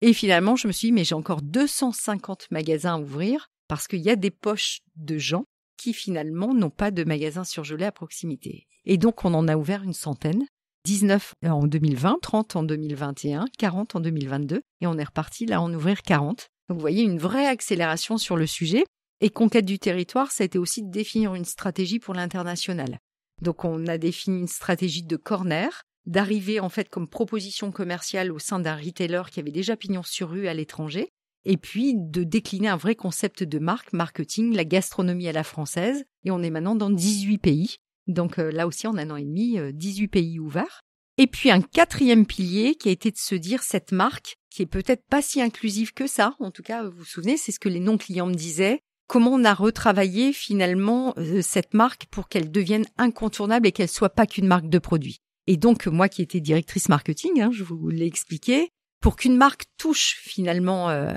Et 0.00 0.12
finalement, 0.12 0.54
je 0.54 0.68
me 0.68 0.72
suis 0.72 0.88
dit, 0.88 0.92
mais 0.92 1.04
j'ai 1.04 1.14
encore 1.14 1.42
250 1.42 2.50
magasins 2.50 2.94
à 2.94 2.98
ouvrir 2.98 3.48
parce 3.72 3.88
qu'il 3.88 4.02
y 4.02 4.10
a 4.10 4.16
des 4.16 4.30
poches 4.30 4.80
de 4.96 5.16
gens 5.16 5.46
qui 5.78 5.94
finalement 5.94 6.52
n'ont 6.52 6.68
pas 6.68 6.90
de 6.90 7.04
magasins 7.04 7.42
surgelés 7.42 7.86
à 7.86 7.90
proximité. 7.90 8.66
Et 8.84 8.98
donc, 8.98 9.24
on 9.24 9.32
en 9.32 9.48
a 9.48 9.56
ouvert 9.56 9.82
une 9.82 9.94
centaine. 9.94 10.44
19 10.84 11.36
en 11.46 11.66
2020, 11.66 12.18
30 12.20 12.56
en 12.56 12.64
2021, 12.64 13.46
40 13.56 13.96
en 13.96 14.00
2022, 14.00 14.60
et 14.82 14.86
on 14.86 14.98
est 14.98 15.04
reparti 15.04 15.46
là 15.46 15.62
en 15.62 15.72
ouvrir 15.72 16.02
40. 16.02 16.48
Donc 16.68 16.76
vous 16.76 16.82
voyez 16.82 17.02
une 17.02 17.18
vraie 17.18 17.46
accélération 17.46 18.18
sur 18.18 18.36
le 18.36 18.46
sujet. 18.46 18.84
Et 19.22 19.30
conquête 19.30 19.64
du 19.64 19.78
territoire, 19.78 20.32
ça 20.32 20.42
a 20.42 20.44
été 20.44 20.58
aussi 20.58 20.82
de 20.82 20.90
définir 20.90 21.34
une 21.34 21.46
stratégie 21.46 21.98
pour 21.98 22.12
l'international. 22.12 22.98
Donc 23.40 23.64
on 23.64 23.86
a 23.86 23.96
défini 23.96 24.40
une 24.40 24.48
stratégie 24.48 25.02
de 25.02 25.16
corner, 25.16 25.80
d'arriver 26.04 26.60
en 26.60 26.68
fait 26.68 26.90
comme 26.90 27.08
proposition 27.08 27.72
commerciale 27.72 28.32
au 28.32 28.38
sein 28.38 28.58
d'un 28.58 28.76
retailer 28.76 29.22
qui 29.30 29.40
avait 29.40 29.50
déjà 29.50 29.78
pignon 29.78 30.02
sur 30.02 30.28
rue 30.28 30.46
à 30.46 30.52
l'étranger, 30.52 31.08
et 31.44 31.56
puis 31.56 31.94
de 31.96 32.24
décliner 32.24 32.68
un 32.68 32.76
vrai 32.76 32.94
concept 32.94 33.42
de 33.42 33.58
marque, 33.58 33.92
marketing, 33.92 34.54
la 34.54 34.64
gastronomie 34.64 35.28
à 35.28 35.32
la 35.32 35.44
française, 35.44 36.04
et 36.24 36.30
on 36.30 36.42
est 36.42 36.50
maintenant 36.50 36.76
dans 36.76 36.90
18 36.90 37.38
pays. 37.38 37.76
Donc 38.06 38.38
euh, 38.38 38.50
là 38.50 38.66
aussi, 38.66 38.86
en 38.86 38.96
un 38.96 39.10
an 39.10 39.16
et 39.16 39.24
demi, 39.24 39.58
18 39.72 40.04
euh, 40.04 40.08
pays 40.08 40.38
ouverts. 40.38 40.82
Et 41.18 41.26
puis 41.26 41.50
un 41.50 41.60
quatrième 41.60 42.26
pilier 42.26 42.74
qui 42.74 42.88
a 42.88 42.92
été 42.92 43.10
de 43.10 43.18
se 43.18 43.34
dire 43.34 43.62
cette 43.62 43.92
marque, 43.92 44.36
qui 44.50 44.62
est 44.62 44.66
peut-être 44.66 45.04
pas 45.08 45.22
si 45.22 45.40
inclusive 45.40 45.92
que 45.92 46.06
ça, 46.06 46.34
en 46.40 46.50
tout 46.50 46.62
cas, 46.62 46.84
vous 46.84 46.98
vous 46.98 47.04
souvenez, 47.04 47.36
c'est 47.36 47.52
ce 47.52 47.60
que 47.60 47.68
les 47.68 47.80
non-clients 47.80 48.26
me 48.26 48.34
disaient, 48.34 48.80
comment 49.06 49.32
on 49.32 49.44
a 49.44 49.54
retravaillé 49.54 50.32
finalement 50.32 51.14
euh, 51.18 51.42
cette 51.42 51.74
marque 51.74 52.06
pour 52.06 52.28
qu'elle 52.28 52.50
devienne 52.50 52.86
incontournable 52.96 53.66
et 53.66 53.72
qu'elle 53.72 53.88
soit 53.88 54.14
pas 54.14 54.26
qu'une 54.26 54.46
marque 54.46 54.68
de 54.68 54.78
produit? 54.78 55.18
Et 55.46 55.56
donc 55.56 55.86
moi 55.86 56.08
qui 56.08 56.22
étais 56.22 56.40
directrice 56.40 56.88
marketing, 56.88 57.40
hein, 57.40 57.50
je 57.52 57.64
vous 57.64 57.88
l'ai 57.88 58.06
expliqué, 58.06 58.70
pour 59.02 59.16
qu'une 59.16 59.36
marque 59.36 59.64
touche 59.76 60.16
finalement 60.22 60.88
euh, 60.88 61.12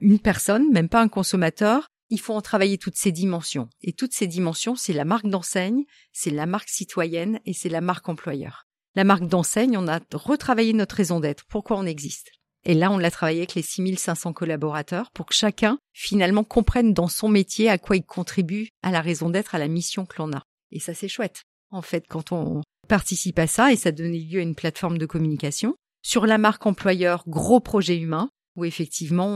une 0.00 0.20
personne, 0.20 0.70
même 0.70 0.90
pas 0.90 1.00
un 1.00 1.08
consommateur, 1.08 1.88
il 2.10 2.20
faut 2.20 2.34
en 2.34 2.42
travailler 2.42 2.78
toutes 2.78 2.96
ces 2.96 3.12
dimensions. 3.12 3.68
Et 3.82 3.92
toutes 3.92 4.12
ces 4.12 4.26
dimensions, 4.26 4.76
c'est 4.76 4.92
la 4.92 5.04
marque 5.04 5.26
d'enseigne, 5.26 5.84
c'est 6.12 6.30
la 6.30 6.46
marque 6.46 6.68
citoyenne 6.68 7.40
et 7.46 7.54
c'est 7.54 7.70
la 7.70 7.80
marque 7.80 8.08
employeur. 8.08 8.66
La 8.94 9.04
marque 9.04 9.26
d'enseigne, 9.26 9.76
on 9.76 9.88
a 9.88 10.00
retravaillé 10.12 10.72
notre 10.74 10.96
raison 10.96 11.18
d'être, 11.18 11.44
pourquoi 11.48 11.78
on 11.78 11.86
existe? 11.86 12.30
Et 12.64 12.74
là, 12.74 12.90
on 12.90 12.98
l'a 12.98 13.10
travaillé 13.10 13.38
avec 13.38 13.54
les 13.54 13.62
6500 13.62 14.32
collaborateurs 14.34 15.10
pour 15.12 15.26
que 15.26 15.34
chacun, 15.34 15.78
finalement, 15.94 16.44
comprenne 16.44 16.92
dans 16.92 17.08
son 17.08 17.28
métier 17.28 17.70
à 17.70 17.78
quoi 17.78 17.96
il 17.96 18.04
contribue 18.04 18.68
à 18.82 18.90
la 18.90 19.00
raison 19.00 19.30
d'être, 19.30 19.54
à 19.54 19.58
la 19.58 19.68
mission 19.68 20.04
que 20.04 20.16
l'on 20.18 20.32
a. 20.32 20.42
Et 20.72 20.80
ça, 20.80 20.92
c'est 20.92 21.08
chouette. 21.08 21.42
En 21.70 21.82
fait, 21.82 22.04
quand 22.08 22.32
on 22.32 22.62
participe 22.88 23.38
à 23.38 23.46
ça, 23.46 23.72
et 23.72 23.76
ça 23.76 23.92
donne 23.92 24.12
lieu 24.12 24.40
à 24.40 24.42
une 24.42 24.54
plateforme 24.54 24.98
de 24.98 25.06
communication. 25.06 25.74
Sur 26.02 26.26
la 26.26 26.38
marque 26.38 26.66
employeur, 26.66 27.24
gros 27.26 27.60
projet 27.60 27.98
humain, 27.98 28.30
où 28.58 28.64
effectivement 28.64 29.28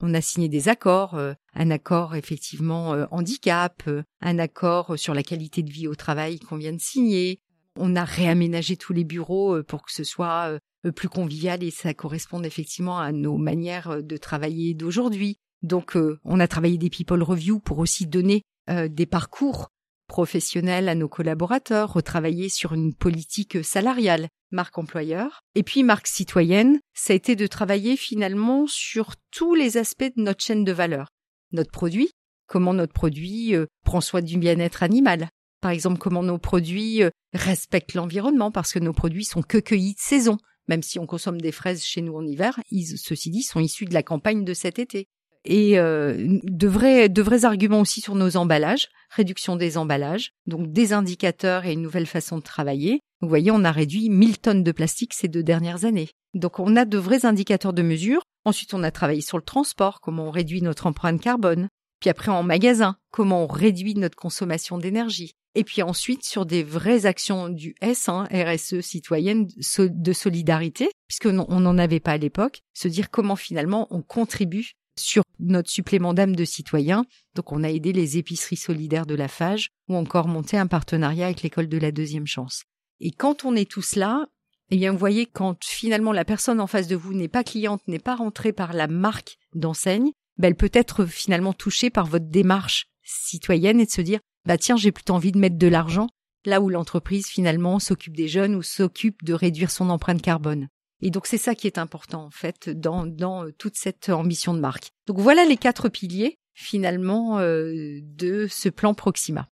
on 0.00 0.14
a 0.14 0.20
signé 0.20 0.48
des 0.48 0.68
accords, 0.68 1.14
euh, 1.14 1.34
un 1.54 1.70
accord 1.70 2.14
effectivement 2.14 2.94
euh, 2.94 3.06
handicap, 3.10 3.82
euh, 3.88 4.04
un 4.20 4.38
accord 4.38 4.96
sur 4.96 5.14
la 5.14 5.24
qualité 5.24 5.64
de 5.64 5.70
vie 5.70 5.88
au 5.88 5.96
travail 5.96 6.38
qu'on 6.38 6.56
vient 6.56 6.72
de 6.72 6.80
signer. 6.80 7.40
On 7.76 7.96
a 7.96 8.04
réaménagé 8.04 8.76
tous 8.76 8.92
les 8.92 9.04
bureaux 9.04 9.62
pour 9.64 9.84
que 9.84 9.92
ce 9.92 10.02
soit 10.02 10.58
plus 10.96 11.08
convivial 11.08 11.62
et 11.62 11.70
ça 11.70 11.94
correspond 11.94 12.42
effectivement 12.42 12.98
à 12.98 13.12
nos 13.12 13.36
manières 13.36 14.02
de 14.02 14.16
travailler 14.16 14.74
d'aujourd'hui. 14.74 15.38
Donc 15.62 15.96
on 16.24 16.40
a 16.40 16.48
travaillé 16.48 16.76
des 16.76 16.90
people 16.90 17.22
review 17.22 17.60
pour 17.60 17.78
aussi 17.78 18.08
donner 18.08 18.42
des 18.68 19.06
parcours 19.06 19.68
professionnels 20.08 20.88
à 20.88 20.96
nos 20.96 21.08
collaborateurs, 21.08 21.92
retravailler 21.92 22.48
sur 22.48 22.72
une 22.72 22.94
politique 22.94 23.64
salariale, 23.64 24.28
marque 24.50 24.78
employeur. 24.78 25.42
Et 25.54 25.62
puis 25.62 25.84
marque 25.84 26.08
citoyenne, 26.08 26.80
ça 26.94 27.12
a 27.12 27.16
été 27.16 27.36
de 27.36 27.46
travailler 27.46 27.96
finalement 27.96 28.66
sur 28.66 29.14
tous 29.30 29.54
les 29.54 29.76
aspects 29.76 30.12
de 30.16 30.22
notre 30.22 30.42
chaîne 30.42 30.64
de 30.64 30.72
valeur. 30.72 31.10
Notre 31.52 31.70
produit, 31.70 32.10
comment 32.48 32.74
notre 32.74 32.92
produit 32.92 33.54
prend 33.84 34.00
soin 34.00 34.22
du 34.22 34.38
bien-être 34.38 34.82
animal. 34.82 35.28
Par 35.60 35.70
exemple, 35.70 35.98
comment 35.98 36.22
nos 36.22 36.38
produits 36.38 37.02
respectent 37.32 37.94
l'environnement 37.94 38.50
parce 38.50 38.72
que 38.72 38.78
nos 38.78 38.92
produits 38.92 39.24
sont 39.24 39.42
que 39.42 39.58
cueillis 39.58 39.94
de 39.94 40.00
saison 40.00 40.38
même 40.68 40.82
si 40.82 40.98
on 40.98 41.06
consomme 41.06 41.40
des 41.40 41.52
fraises 41.52 41.82
chez 41.82 42.02
nous 42.02 42.14
en 42.14 42.26
hiver, 42.26 42.60
ils, 42.70 42.98
ceci 42.98 43.30
dit, 43.30 43.42
sont 43.42 43.60
issus 43.60 43.86
de 43.86 43.94
la 43.94 44.02
campagne 44.02 44.44
de 44.44 44.54
cet 44.54 44.78
été. 44.78 45.08
Et 45.50 45.78
euh, 45.78 46.38
de, 46.42 46.68
vrais, 46.68 47.08
de 47.08 47.22
vrais 47.22 47.46
arguments 47.46 47.80
aussi 47.80 48.02
sur 48.02 48.14
nos 48.14 48.36
emballages, 48.36 48.88
réduction 49.08 49.56
des 49.56 49.78
emballages, 49.78 50.32
donc 50.46 50.70
des 50.70 50.92
indicateurs 50.92 51.64
et 51.64 51.72
une 51.72 51.80
nouvelle 51.80 52.06
façon 52.06 52.36
de 52.36 52.42
travailler. 52.42 53.00
Vous 53.22 53.30
voyez, 53.30 53.50
on 53.50 53.64
a 53.64 53.72
réduit 53.72 54.10
1000 54.10 54.38
tonnes 54.40 54.62
de 54.62 54.72
plastique 54.72 55.14
ces 55.14 55.26
deux 55.26 55.42
dernières 55.42 55.86
années. 55.86 56.10
Donc 56.34 56.58
on 56.58 56.76
a 56.76 56.84
de 56.84 56.98
vrais 56.98 57.24
indicateurs 57.24 57.72
de 57.72 57.80
mesure. 57.80 58.20
Ensuite, 58.44 58.74
on 58.74 58.82
a 58.82 58.90
travaillé 58.90 59.22
sur 59.22 59.38
le 59.38 59.42
transport, 59.42 60.02
comment 60.02 60.28
on 60.28 60.30
réduit 60.30 60.60
notre 60.60 60.86
empreinte 60.86 61.18
carbone. 61.18 61.68
Puis 61.98 62.10
après 62.10 62.30
en 62.30 62.42
magasin, 62.42 62.96
comment 63.10 63.44
on 63.44 63.46
réduit 63.46 63.94
notre 63.94 64.16
consommation 64.16 64.76
d'énergie. 64.76 65.32
Et 65.54 65.64
puis 65.64 65.82
ensuite 65.82 66.24
sur 66.24 66.44
des 66.44 66.62
vraies 66.62 67.06
actions 67.06 67.48
du 67.48 67.74
S, 67.80 68.10
hein, 68.10 68.28
RSE 68.30 68.80
citoyenne 68.82 69.48
de 69.78 70.12
solidarité, 70.12 70.90
puisque 71.08 71.26
on 71.26 71.60
n'en 71.60 71.78
avait 71.78 72.00
pas 72.00 72.12
à 72.12 72.18
l'époque, 72.18 72.60
se 72.74 72.86
dire 72.86 73.10
comment 73.10 73.34
finalement 73.34 73.88
on 73.90 74.02
contribue 74.02 74.74
sur 74.98 75.22
notre 75.40 75.70
supplément 75.70 76.14
d'âme 76.14 76.36
de 76.36 76.44
citoyens. 76.44 77.04
Donc 77.34 77.52
on 77.52 77.64
a 77.64 77.70
aidé 77.70 77.92
les 77.92 78.18
épiceries 78.18 78.56
solidaires 78.56 79.06
de 79.06 79.14
la 79.14 79.28
FAGE 79.28 79.70
ou 79.88 79.96
encore 79.96 80.28
monté 80.28 80.56
un 80.56 80.66
partenariat 80.66 81.26
avec 81.26 81.42
l'école 81.42 81.68
de 81.68 81.78
la 81.78 81.92
deuxième 81.92 82.26
chance. 82.26 82.64
Et 83.00 83.10
quand 83.10 83.44
on 83.44 83.54
est 83.54 83.70
tous 83.70 83.96
là, 83.96 84.26
eh 84.70 84.76
bien 84.76 84.92
vous 84.92 84.98
voyez 84.98 85.26
quand 85.26 85.64
finalement 85.64 86.12
la 86.12 86.24
personne 86.24 86.60
en 86.60 86.66
face 86.66 86.88
de 86.88 86.96
vous 86.96 87.14
n'est 87.14 87.28
pas 87.28 87.44
cliente, 87.44 87.86
n'est 87.86 87.98
pas 87.98 88.16
rentrée 88.16 88.52
par 88.52 88.72
la 88.72 88.86
marque 88.86 89.38
d'enseigne, 89.54 90.10
ben, 90.36 90.48
elle 90.48 90.56
peut 90.56 90.70
être 90.72 91.06
finalement 91.06 91.52
touchée 91.52 91.90
par 91.90 92.06
votre 92.06 92.28
démarche 92.28 92.86
citoyenne 93.02 93.80
et 93.80 93.86
de 93.86 93.90
se 93.90 94.02
dire 94.02 94.20
bah 94.44 94.58
tiens 94.58 94.76
j'ai 94.76 94.92
plutôt 94.92 95.14
envie 95.14 95.32
de 95.32 95.38
mettre 95.38 95.56
de 95.56 95.66
l'argent 95.66 96.08
là 96.44 96.60
où 96.60 96.68
l'entreprise 96.68 97.26
finalement 97.26 97.78
s'occupe 97.78 98.16
des 98.16 98.28
jeunes 98.28 98.54
ou 98.54 98.62
s'occupe 98.62 99.24
de 99.24 99.34
réduire 99.34 99.70
son 99.70 99.90
empreinte 99.90 100.22
carbone. 100.22 100.68
Et 101.00 101.10
donc 101.10 101.26
c'est 101.26 101.38
ça 101.38 101.54
qui 101.54 101.66
est 101.66 101.78
important 101.78 102.24
en 102.24 102.30
fait 102.30 102.68
dans, 102.68 103.06
dans 103.06 103.44
euh, 103.44 103.52
toute 103.56 103.76
cette 103.76 104.08
ambition 104.08 104.54
de 104.54 104.60
marque. 104.60 104.90
Donc 105.06 105.18
voilà 105.18 105.44
les 105.44 105.56
quatre 105.56 105.88
piliers 105.88 106.36
finalement 106.54 107.38
euh, 107.38 108.00
de 108.02 108.46
ce 108.48 108.68
plan 108.68 108.94
Proxima. 108.94 109.48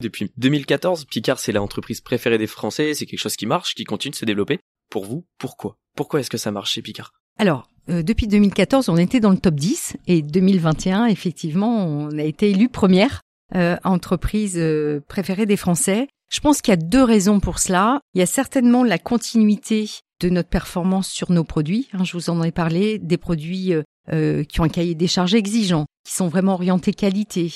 Depuis 0.00 0.30
2014, 0.36 1.04
Picard 1.06 1.38
c'est 1.38 1.52
l'entreprise 1.52 2.00
préférée 2.00 2.38
des 2.38 2.46
Français, 2.46 2.94
c'est 2.94 3.06
quelque 3.06 3.20
chose 3.20 3.36
qui 3.36 3.46
marche, 3.46 3.74
qui 3.74 3.84
continue 3.84 4.12
de 4.12 4.16
se 4.16 4.24
développer. 4.24 4.60
Pour 4.90 5.04
vous, 5.04 5.26
pourquoi? 5.38 5.76
Pourquoi 5.96 6.20
est-ce 6.20 6.30
que 6.30 6.38
ça 6.38 6.50
marche 6.50 6.72
chez 6.72 6.82
Picard? 6.82 7.12
Alors, 7.38 7.68
euh, 7.90 8.02
depuis 8.02 8.26
2014, 8.26 8.88
on 8.88 8.96
était 8.96 9.20
dans 9.20 9.30
le 9.30 9.38
top 9.38 9.54
10 9.54 9.96
et 10.06 10.22
2021, 10.22 11.06
effectivement, 11.06 11.86
on 11.86 12.18
a 12.18 12.22
été 12.22 12.50
élu 12.50 12.68
première 12.68 13.22
euh, 13.54 13.76
entreprise 13.84 14.58
euh, 14.58 15.00
préférée 15.08 15.46
des 15.46 15.56
Français. 15.56 16.08
Je 16.28 16.40
pense 16.40 16.60
qu'il 16.60 16.72
y 16.72 16.74
a 16.74 16.76
deux 16.76 17.02
raisons 17.02 17.40
pour 17.40 17.58
cela. 17.58 18.00
Il 18.14 18.18
y 18.18 18.22
a 18.22 18.26
certainement 18.26 18.84
la 18.84 18.98
continuité 18.98 19.90
de 20.20 20.28
notre 20.28 20.48
performance 20.48 21.08
sur 21.08 21.32
nos 21.32 21.44
produits. 21.44 21.88
Hein, 21.92 22.04
je 22.04 22.12
vous 22.12 22.30
en 22.30 22.42
ai 22.42 22.52
parlé, 22.52 22.98
des 22.98 23.16
produits 23.18 23.72
qui 24.10 24.60
ont 24.60 24.64
un 24.64 24.68
cahier 24.68 24.94
des 24.94 25.06
charges 25.06 25.34
exigeant, 25.34 25.84
qui 26.04 26.14
sont 26.14 26.28
vraiment 26.28 26.54
orientés 26.54 26.94
qualité, 26.94 27.52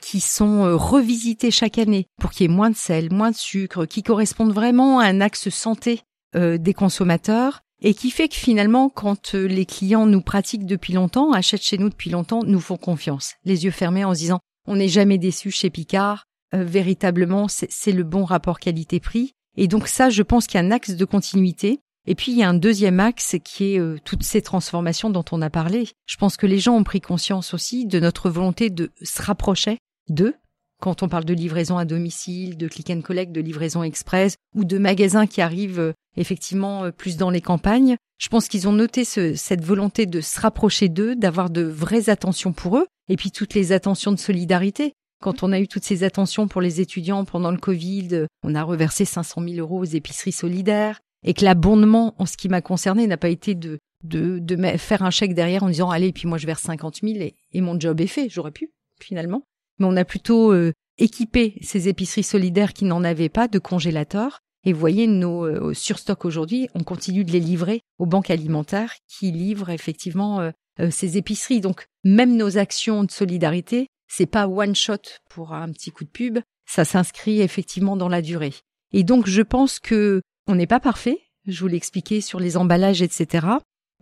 qui 0.00 0.18
sont 0.18 0.76
revisités 0.76 1.52
chaque 1.52 1.78
année 1.78 2.06
pour 2.20 2.32
qu'il 2.32 2.42
y 2.42 2.52
ait 2.52 2.56
moins 2.56 2.70
de 2.70 2.76
sel, 2.76 3.12
moins 3.12 3.30
de 3.30 3.36
sucre, 3.36 3.86
qui 3.86 4.02
correspondent 4.02 4.52
vraiment 4.52 4.98
à 4.98 5.06
un 5.06 5.20
axe 5.20 5.48
santé 5.48 6.00
des 6.34 6.74
consommateurs 6.74 7.60
et 7.82 7.94
qui 7.94 8.10
fait 8.10 8.28
que 8.28 8.36
finalement, 8.36 8.88
quand 8.88 9.34
euh, 9.34 9.46
les 9.46 9.66
clients 9.66 10.06
nous 10.06 10.22
pratiquent 10.22 10.66
depuis 10.66 10.92
longtemps, 10.92 11.32
achètent 11.32 11.64
chez 11.64 11.78
nous 11.78 11.88
depuis 11.88 12.10
longtemps, 12.10 12.42
nous 12.44 12.60
font 12.60 12.76
confiance, 12.76 13.34
les 13.44 13.64
yeux 13.64 13.70
fermés 13.70 14.04
en 14.04 14.14
se 14.14 14.20
disant 14.20 14.40
on 14.66 14.76
n'est 14.76 14.88
jamais 14.88 15.18
déçu 15.18 15.50
chez 15.50 15.70
Picard, 15.70 16.26
euh, 16.54 16.64
véritablement 16.64 17.46
c'est 17.48 17.92
le 17.92 18.04
bon 18.04 18.24
rapport 18.24 18.60
qualité-prix. 18.60 19.32
Et 19.56 19.68
donc 19.68 19.88
ça, 19.88 20.10
je 20.10 20.22
pense 20.22 20.46
qu'il 20.46 20.60
y 20.60 20.62
a 20.62 20.66
un 20.66 20.70
axe 20.70 20.90
de 20.90 21.04
continuité. 21.04 21.80
Et 22.06 22.14
puis 22.14 22.32
il 22.32 22.38
y 22.38 22.42
a 22.42 22.48
un 22.48 22.54
deuxième 22.54 23.00
axe 23.00 23.36
qui 23.44 23.74
est 23.74 23.78
euh, 23.78 23.96
toutes 24.04 24.24
ces 24.24 24.42
transformations 24.42 25.10
dont 25.10 25.24
on 25.30 25.42
a 25.42 25.50
parlé. 25.50 25.88
Je 26.06 26.16
pense 26.16 26.36
que 26.36 26.46
les 26.46 26.58
gens 26.58 26.74
ont 26.74 26.84
pris 26.84 27.00
conscience 27.00 27.54
aussi 27.54 27.86
de 27.86 28.00
notre 28.00 28.28
volonté 28.28 28.70
de 28.70 28.90
se 29.02 29.22
rapprocher 29.22 29.78
d'eux, 30.08 30.34
quand 30.82 31.04
on 31.04 31.08
parle 31.08 31.24
de 31.24 31.32
livraison 31.32 31.78
à 31.78 31.84
domicile, 31.84 32.56
de 32.56 32.66
click 32.66 32.90
and 32.90 33.02
collect, 33.02 33.30
de 33.30 33.40
livraison 33.40 33.84
express 33.84 34.34
ou 34.56 34.64
de 34.64 34.78
magasins 34.78 35.28
qui 35.28 35.40
arrivent 35.40 35.78
euh, 35.78 35.92
effectivement 36.16 36.84
euh, 36.84 36.90
plus 36.90 37.16
dans 37.16 37.30
les 37.30 37.40
campagnes, 37.40 37.96
je 38.18 38.28
pense 38.28 38.48
qu'ils 38.48 38.66
ont 38.66 38.72
noté 38.72 39.04
cette 39.04 39.64
volonté 39.64 40.06
de 40.06 40.20
se 40.20 40.40
rapprocher 40.40 40.88
d'eux, 40.88 41.14
d'avoir 41.14 41.50
de 41.50 41.62
vraies 41.62 42.10
attentions 42.10 42.52
pour 42.52 42.78
eux 42.78 42.86
et 43.08 43.16
puis 43.16 43.30
toutes 43.30 43.54
les 43.54 43.72
attentions 43.72 44.12
de 44.12 44.18
solidarité. 44.18 44.92
Quand 45.22 45.42
on 45.42 45.52
a 45.52 45.60
eu 45.60 45.68
toutes 45.68 45.84
ces 45.84 46.04
attentions 46.04 46.48
pour 46.48 46.60
les 46.60 46.80
étudiants 46.80 47.24
pendant 47.24 47.50
le 47.50 47.58
Covid, 47.58 48.08
euh, 48.12 48.26
on 48.42 48.54
a 48.54 48.62
reversé 48.62 49.04
500 49.04 49.42
000 49.42 49.54
euros 49.56 49.78
aux 49.78 49.84
épiceries 49.84 50.32
solidaires 50.32 51.00
et 51.24 51.32
que 51.32 51.44
l'abondement, 51.44 52.14
en 52.18 52.26
ce 52.26 52.36
qui 52.36 52.48
m'a 52.48 52.60
concerné, 52.60 53.06
n'a 53.06 53.16
pas 53.16 53.28
été 53.28 53.54
de 53.54 53.78
de, 54.02 54.38
de 54.40 54.56
faire 54.78 55.02
un 55.02 55.10
chèque 55.10 55.34
derrière 55.34 55.62
en 55.62 55.68
disant 55.68 55.90
allez, 55.90 56.12
puis 56.12 56.26
moi 56.26 56.38
je 56.38 56.46
verse 56.46 56.62
50 56.62 57.00
000 57.02 57.14
et, 57.20 57.36
et 57.52 57.60
mon 57.60 57.78
job 57.78 58.00
est 58.00 58.06
fait. 58.06 58.28
J'aurais 58.28 58.50
pu 58.50 58.72
finalement, 59.00 59.44
mais 59.78 59.86
on 59.86 59.96
a 59.96 60.04
plutôt 60.04 60.52
euh, 60.52 60.72
équipé 60.98 61.58
ces 61.62 61.88
épiceries 61.88 62.22
solidaires 62.22 62.72
qui 62.72 62.84
n'en 62.84 63.04
avaient 63.04 63.28
pas 63.28 63.48
de 63.48 63.58
congélateurs. 63.58 64.40
Et 64.64 64.72
vous 64.72 64.80
voyez, 64.80 65.06
nos 65.06 65.44
euh, 65.44 65.74
surstocks 65.74 66.24
aujourd'hui, 66.24 66.68
on 66.74 66.84
continue 66.84 67.24
de 67.24 67.32
les 67.32 67.40
livrer 67.40 67.82
aux 67.98 68.06
banques 68.06 68.30
alimentaires 68.30 68.94
qui 69.08 69.32
livrent 69.32 69.70
effectivement 69.70 70.40
euh, 70.40 70.50
ces 70.90 71.16
épiceries. 71.16 71.60
Donc 71.60 71.86
même 72.04 72.36
nos 72.36 72.58
actions 72.58 73.04
de 73.04 73.10
solidarité, 73.10 73.88
c'est 74.14 74.26
pas 74.26 74.46
one 74.46 74.74
shot 74.74 74.98
pour 75.30 75.54
un 75.54 75.72
petit 75.72 75.90
coup 75.90 76.04
de 76.04 76.10
pub, 76.10 76.38
ça 76.66 76.84
s'inscrit 76.84 77.40
effectivement 77.40 77.96
dans 77.96 78.10
la 78.10 78.20
durée. 78.20 78.52
Et 78.92 79.04
donc 79.04 79.26
je 79.26 79.40
pense 79.40 79.78
que 79.78 80.20
on 80.46 80.54
n'est 80.54 80.66
pas 80.66 80.80
parfait, 80.80 81.18
je 81.46 81.58
vous 81.60 81.66
l'ai 81.66 81.78
expliqué 81.78 82.20
sur 82.20 82.38
les 82.38 82.58
emballages, 82.58 83.00
etc. 83.00 83.46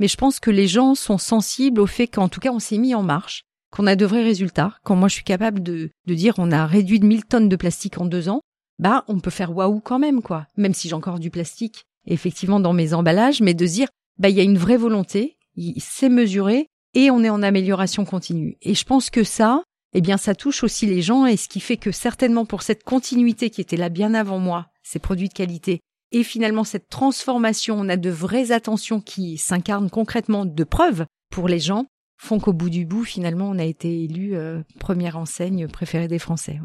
Mais 0.00 0.08
je 0.08 0.16
pense 0.16 0.40
que 0.40 0.50
les 0.50 0.66
gens 0.66 0.96
sont 0.96 1.16
sensibles 1.16 1.80
au 1.80 1.86
fait 1.86 2.08
qu'en 2.08 2.28
tout 2.28 2.40
cas 2.40 2.50
on 2.50 2.58
s'est 2.58 2.78
mis 2.78 2.92
en 2.92 3.04
marche, 3.04 3.44
qu'on 3.70 3.86
a 3.86 3.94
de 3.94 4.04
vrais 4.04 4.24
résultats. 4.24 4.76
Quand 4.82 4.96
moi 4.96 5.06
je 5.06 5.14
suis 5.14 5.22
capable 5.22 5.62
de, 5.62 5.90
dire 6.08 6.34
on 6.38 6.50
a 6.50 6.66
réduit 6.66 6.98
de 6.98 7.06
1000 7.06 7.26
tonnes 7.26 7.48
de 7.48 7.54
plastique 7.54 8.00
en 8.00 8.04
deux 8.04 8.28
ans, 8.28 8.40
bah 8.80 9.04
on 9.06 9.20
peut 9.20 9.30
faire 9.30 9.54
waouh 9.54 9.78
quand 9.78 10.00
même 10.00 10.22
quoi. 10.22 10.48
Même 10.56 10.74
si 10.74 10.88
j'ai 10.88 10.94
encore 10.94 11.20
du 11.20 11.30
plastique 11.30 11.84
effectivement 12.06 12.58
dans 12.58 12.72
mes 12.72 12.94
emballages, 12.94 13.42
mais 13.42 13.54
de 13.54 13.66
dire 13.66 13.86
bah 14.18 14.28
il 14.28 14.36
y 14.36 14.40
a 14.40 14.44
une 14.44 14.58
vraie 14.58 14.76
volonté, 14.76 15.36
c'est 15.78 16.08
mesuré 16.08 16.66
et 16.94 17.12
on 17.12 17.22
est 17.22 17.30
en 17.30 17.44
amélioration 17.44 18.04
continue. 18.04 18.56
Et 18.62 18.74
je 18.74 18.84
pense 18.84 19.08
que 19.10 19.22
ça, 19.22 19.62
eh 19.94 20.00
bien 20.00 20.16
ça 20.16 20.34
touche 20.34 20.62
aussi 20.62 20.86
les 20.86 21.02
gens 21.02 21.26
et 21.26 21.36
ce 21.36 21.48
qui 21.48 21.60
fait 21.60 21.76
que 21.76 21.90
certainement 21.92 22.46
pour 22.46 22.62
cette 22.62 22.84
continuité 22.84 23.50
qui 23.50 23.60
était 23.60 23.76
là 23.76 23.88
bien 23.88 24.14
avant 24.14 24.38
moi, 24.38 24.66
ces 24.82 24.98
produits 24.98 25.28
de 25.28 25.34
qualité, 25.34 25.80
et 26.12 26.22
finalement 26.24 26.64
cette 26.64 26.88
transformation, 26.88 27.76
on 27.78 27.88
a 27.88 27.96
de 27.96 28.10
vraies 28.10 28.52
attentions 28.52 29.00
qui 29.00 29.38
s'incarnent 29.38 29.90
concrètement 29.90 30.44
de 30.44 30.64
preuves 30.64 31.06
pour 31.30 31.48
les 31.48 31.60
gens, 31.60 31.86
font 32.20 32.38
qu'au 32.38 32.52
bout 32.52 32.70
du 32.70 32.84
bout, 32.84 33.04
finalement, 33.04 33.48
on 33.48 33.58
a 33.58 33.64
été 33.64 34.04
élu 34.04 34.36
euh, 34.36 34.60
première 34.78 35.16
enseigne 35.16 35.68
préférée 35.68 36.08
des 36.08 36.18
Français. 36.18 36.60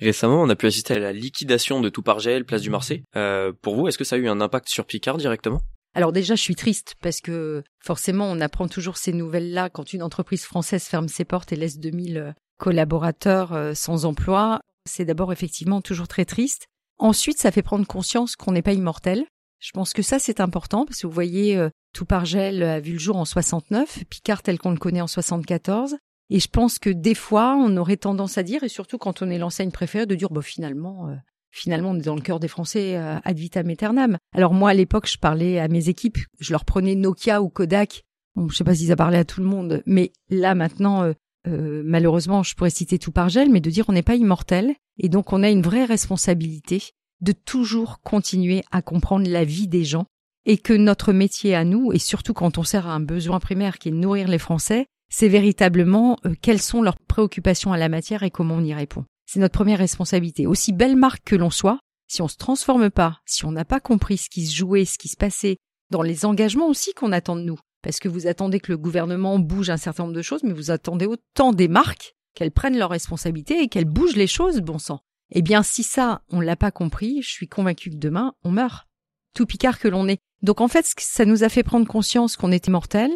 Récemment, 0.00 0.42
on 0.42 0.48
a 0.48 0.56
pu 0.56 0.66
assister 0.66 0.94
à 0.94 0.98
la 0.98 1.12
liquidation 1.12 1.80
de 1.80 1.88
tout 1.88 2.02
par 2.02 2.18
gel, 2.18 2.44
place 2.44 2.62
du 2.62 2.70
Marseille. 2.70 3.02
Euh, 3.14 3.52
pour 3.60 3.76
vous, 3.76 3.88
est-ce 3.88 3.98
que 3.98 4.04
ça 4.04 4.16
a 4.16 4.18
eu 4.18 4.28
un 4.28 4.40
impact 4.40 4.68
sur 4.68 4.86
Picard 4.86 5.18
directement? 5.18 5.60
Alors 5.94 6.12
déjà, 6.12 6.34
je 6.34 6.42
suis 6.42 6.54
triste 6.54 6.94
parce 7.00 7.20
que 7.20 7.62
forcément, 7.82 8.26
on 8.26 8.40
apprend 8.40 8.68
toujours 8.68 8.98
ces 8.98 9.12
nouvelles-là 9.12 9.70
quand 9.70 9.92
une 9.92 10.02
entreprise 10.02 10.44
française 10.44 10.84
ferme 10.84 11.08
ses 11.08 11.24
portes 11.24 11.52
et 11.52 11.56
laisse 11.56 11.78
2000 11.78 12.18
euh, 12.18 12.32
collaborateurs 12.58 13.52
euh, 13.52 13.74
sans 13.74 14.04
emploi. 14.04 14.60
C'est 14.88 15.04
d'abord 15.04 15.32
effectivement 15.32 15.80
toujours 15.80 16.08
très 16.08 16.24
triste. 16.24 16.66
Ensuite, 16.98 17.38
ça 17.38 17.50
fait 17.50 17.62
prendre 17.62 17.86
conscience 17.86 18.36
qu'on 18.36 18.52
n'est 18.52 18.62
pas 18.62 18.72
immortel. 18.72 19.24
Je 19.58 19.70
pense 19.72 19.92
que 19.92 20.02
ça, 20.02 20.18
c'est 20.18 20.40
important 20.40 20.86
parce 20.86 21.00
que 21.00 21.06
vous 21.06 21.12
voyez, 21.12 21.56
euh, 21.56 21.70
tout 21.92 22.04
par 22.04 22.24
gel 22.24 22.62
a 22.62 22.80
vu 22.80 22.92
le 22.92 22.98
jour 22.98 23.16
en 23.16 23.24
69, 23.24 24.04
Picard 24.08 24.42
tel 24.42 24.58
qu'on 24.58 24.70
le 24.70 24.78
connaît 24.78 25.00
en 25.00 25.06
74. 25.06 25.96
Et 26.30 26.40
je 26.40 26.48
pense 26.48 26.78
que 26.78 26.90
des 26.90 27.14
fois, 27.14 27.56
on 27.56 27.76
aurait 27.76 27.96
tendance 27.96 28.36
à 28.38 28.42
dire, 28.42 28.64
et 28.64 28.68
surtout 28.68 28.98
quand 28.98 29.22
on 29.22 29.30
est 29.30 29.38
l'enseigne 29.38 29.70
préférée, 29.70 30.06
de 30.06 30.14
dire, 30.14 30.30
bah, 30.30 30.42
finalement, 30.42 31.08
finalement, 31.56 31.90
on 31.90 31.96
est 31.96 32.02
dans 32.02 32.14
le 32.14 32.20
cœur 32.20 32.38
des 32.38 32.48
Français 32.48 32.96
euh, 32.96 33.18
ad 33.24 33.38
vitam 33.38 33.68
aeternam. 33.68 34.18
Alors 34.34 34.52
moi, 34.52 34.70
à 34.70 34.74
l'époque, 34.74 35.08
je 35.08 35.18
parlais 35.18 35.58
à 35.58 35.68
mes 35.68 35.88
équipes, 35.88 36.18
je 36.38 36.52
leur 36.52 36.64
prenais 36.64 36.94
Nokia 36.94 37.42
ou 37.42 37.48
Kodak. 37.48 38.04
Bon, 38.34 38.48
je 38.48 38.56
sais 38.56 38.64
pas 38.64 38.74
si 38.74 38.86
ça 38.86 38.96
parlait 38.96 39.18
à 39.18 39.24
tout 39.24 39.40
le 39.40 39.46
monde, 39.46 39.82
mais 39.86 40.12
là 40.28 40.54
maintenant, 40.54 41.02
euh, 41.02 41.14
euh, 41.46 41.82
malheureusement, 41.84 42.42
je 42.42 42.54
pourrais 42.54 42.70
citer 42.70 42.98
tout 42.98 43.12
par 43.12 43.28
gel, 43.28 43.50
mais 43.50 43.60
de 43.60 43.70
dire 43.70 43.86
on 43.88 43.92
n'est 43.92 44.02
pas 44.02 44.16
immortel 44.16 44.74
et 44.98 45.08
donc 45.08 45.32
on 45.32 45.42
a 45.42 45.50
une 45.50 45.62
vraie 45.62 45.84
responsabilité 45.84 46.82
de 47.20 47.32
toujours 47.32 48.00
continuer 48.02 48.62
à 48.72 48.82
comprendre 48.82 49.28
la 49.28 49.44
vie 49.44 49.68
des 49.68 49.84
gens 49.84 50.06
et 50.44 50.58
que 50.58 50.72
notre 50.72 51.12
métier 51.12 51.54
à 51.54 51.64
nous, 51.64 51.92
et 51.92 51.98
surtout 51.98 52.32
quand 52.32 52.58
on 52.58 52.62
sert 52.62 52.86
à 52.86 52.92
un 52.92 53.00
besoin 53.00 53.40
primaire 53.40 53.78
qui 53.78 53.88
est 53.88 53.92
de 53.92 53.96
nourrir 53.96 54.28
les 54.28 54.38
Français, 54.38 54.86
c'est 55.08 55.28
véritablement 55.28 56.18
quelles 56.40 56.62
sont 56.62 56.82
leurs 56.82 56.98
préoccupations 56.98 57.72
à 57.72 57.78
la 57.78 57.88
matière 57.88 58.22
et 58.22 58.30
comment 58.30 58.54
on 58.54 58.64
y 58.64 58.74
répond. 58.74 59.04
C'est 59.26 59.40
notre 59.40 59.54
première 59.58 59.78
responsabilité. 59.78 60.46
Aussi 60.46 60.72
belle 60.72 60.96
marque 60.96 61.24
que 61.24 61.36
l'on 61.36 61.50
soit, 61.50 61.80
si 62.06 62.22
on 62.22 62.28
se 62.28 62.36
transforme 62.36 62.90
pas, 62.90 63.18
si 63.26 63.44
on 63.44 63.52
n'a 63.52 63.64
pas 63.64 63.80
compris 63.80 64.18
ce 64.18 64.30
qui 64.30 64.46
se 64.46 64.54
jouait, 64.54 64.84
ce 64.84 64.98
qui 64.98 65.08
se 65.08 65.16
passait, 65.16 65.56
dans 65.90 66.02
les 66.02 66.24
engagements 66.24 66.68
aussi 66.68 66.92
qu'on 66.94 67.12
attend 67.12 67.36
de 67.36 67.42
nous, 67.42 67.58
parce 67.86 68.00
que 68.00 68.08
vous 68.08 68.26
attendez 68.26 68.58
que 68.58 68.72
le 68.72 68.78
gouvernement 68.78 69.38
bouge 69.38 69.70
un 69.70 69.76
certain 69.76 70.02
nombre 70.02 70.16
de 70.16 70.20
choses, 70.20 70.42
mais 70.42 70.52
vous 70.52 70.72
attendez 70.72 71.06
autant 71.06 71.52
des 71.52 71.68
marques 71.68 72.16
qu'elles 72.34 72.50
prennent 72.50 72.76
leurs 72.76 72.90
responsabilités 72.90 73.62
et 73.62 73.68
qu'elles 73.68 73.84
bougent 73.84 74.16
les 74.16 74.26
choses, 74.26 74.60
bon 74.60 74.80
sang. 74.80 74.98
Eh 75.30 75.40
bien, 75.40 75.62
si 75.62 75.84
ça, 75.84 76.22
on 76.28 76.40
l'a 76.40 76.56
pas 76.56 76.72
compris, 76.72 77.22
je 77.22 77.30
suis 77.30 77.46
convaincu 77.46 77.90
que 77.90 77.94
demain, 77.94 78.32
on 78.42 78.50
meurt. 78.50 78.88
Tout 79.36 79.46
picard 79.46 79.78
que 79.78 79.86
l'on 79.86 80.08
est. 80.08 80.18
Donc 80.42 80.60
en 80.60 80.66
fait, 80.66 80.84
ça 80.98 81.24
nous 81.24 81.44
a 81.44 81.48
fait 81.48 81.62
prendre 81.62 81.86
conscience 81.86 82.36
qu'on 82.36 82.50
était 82.50 82.72
mortel, 82.72 83.12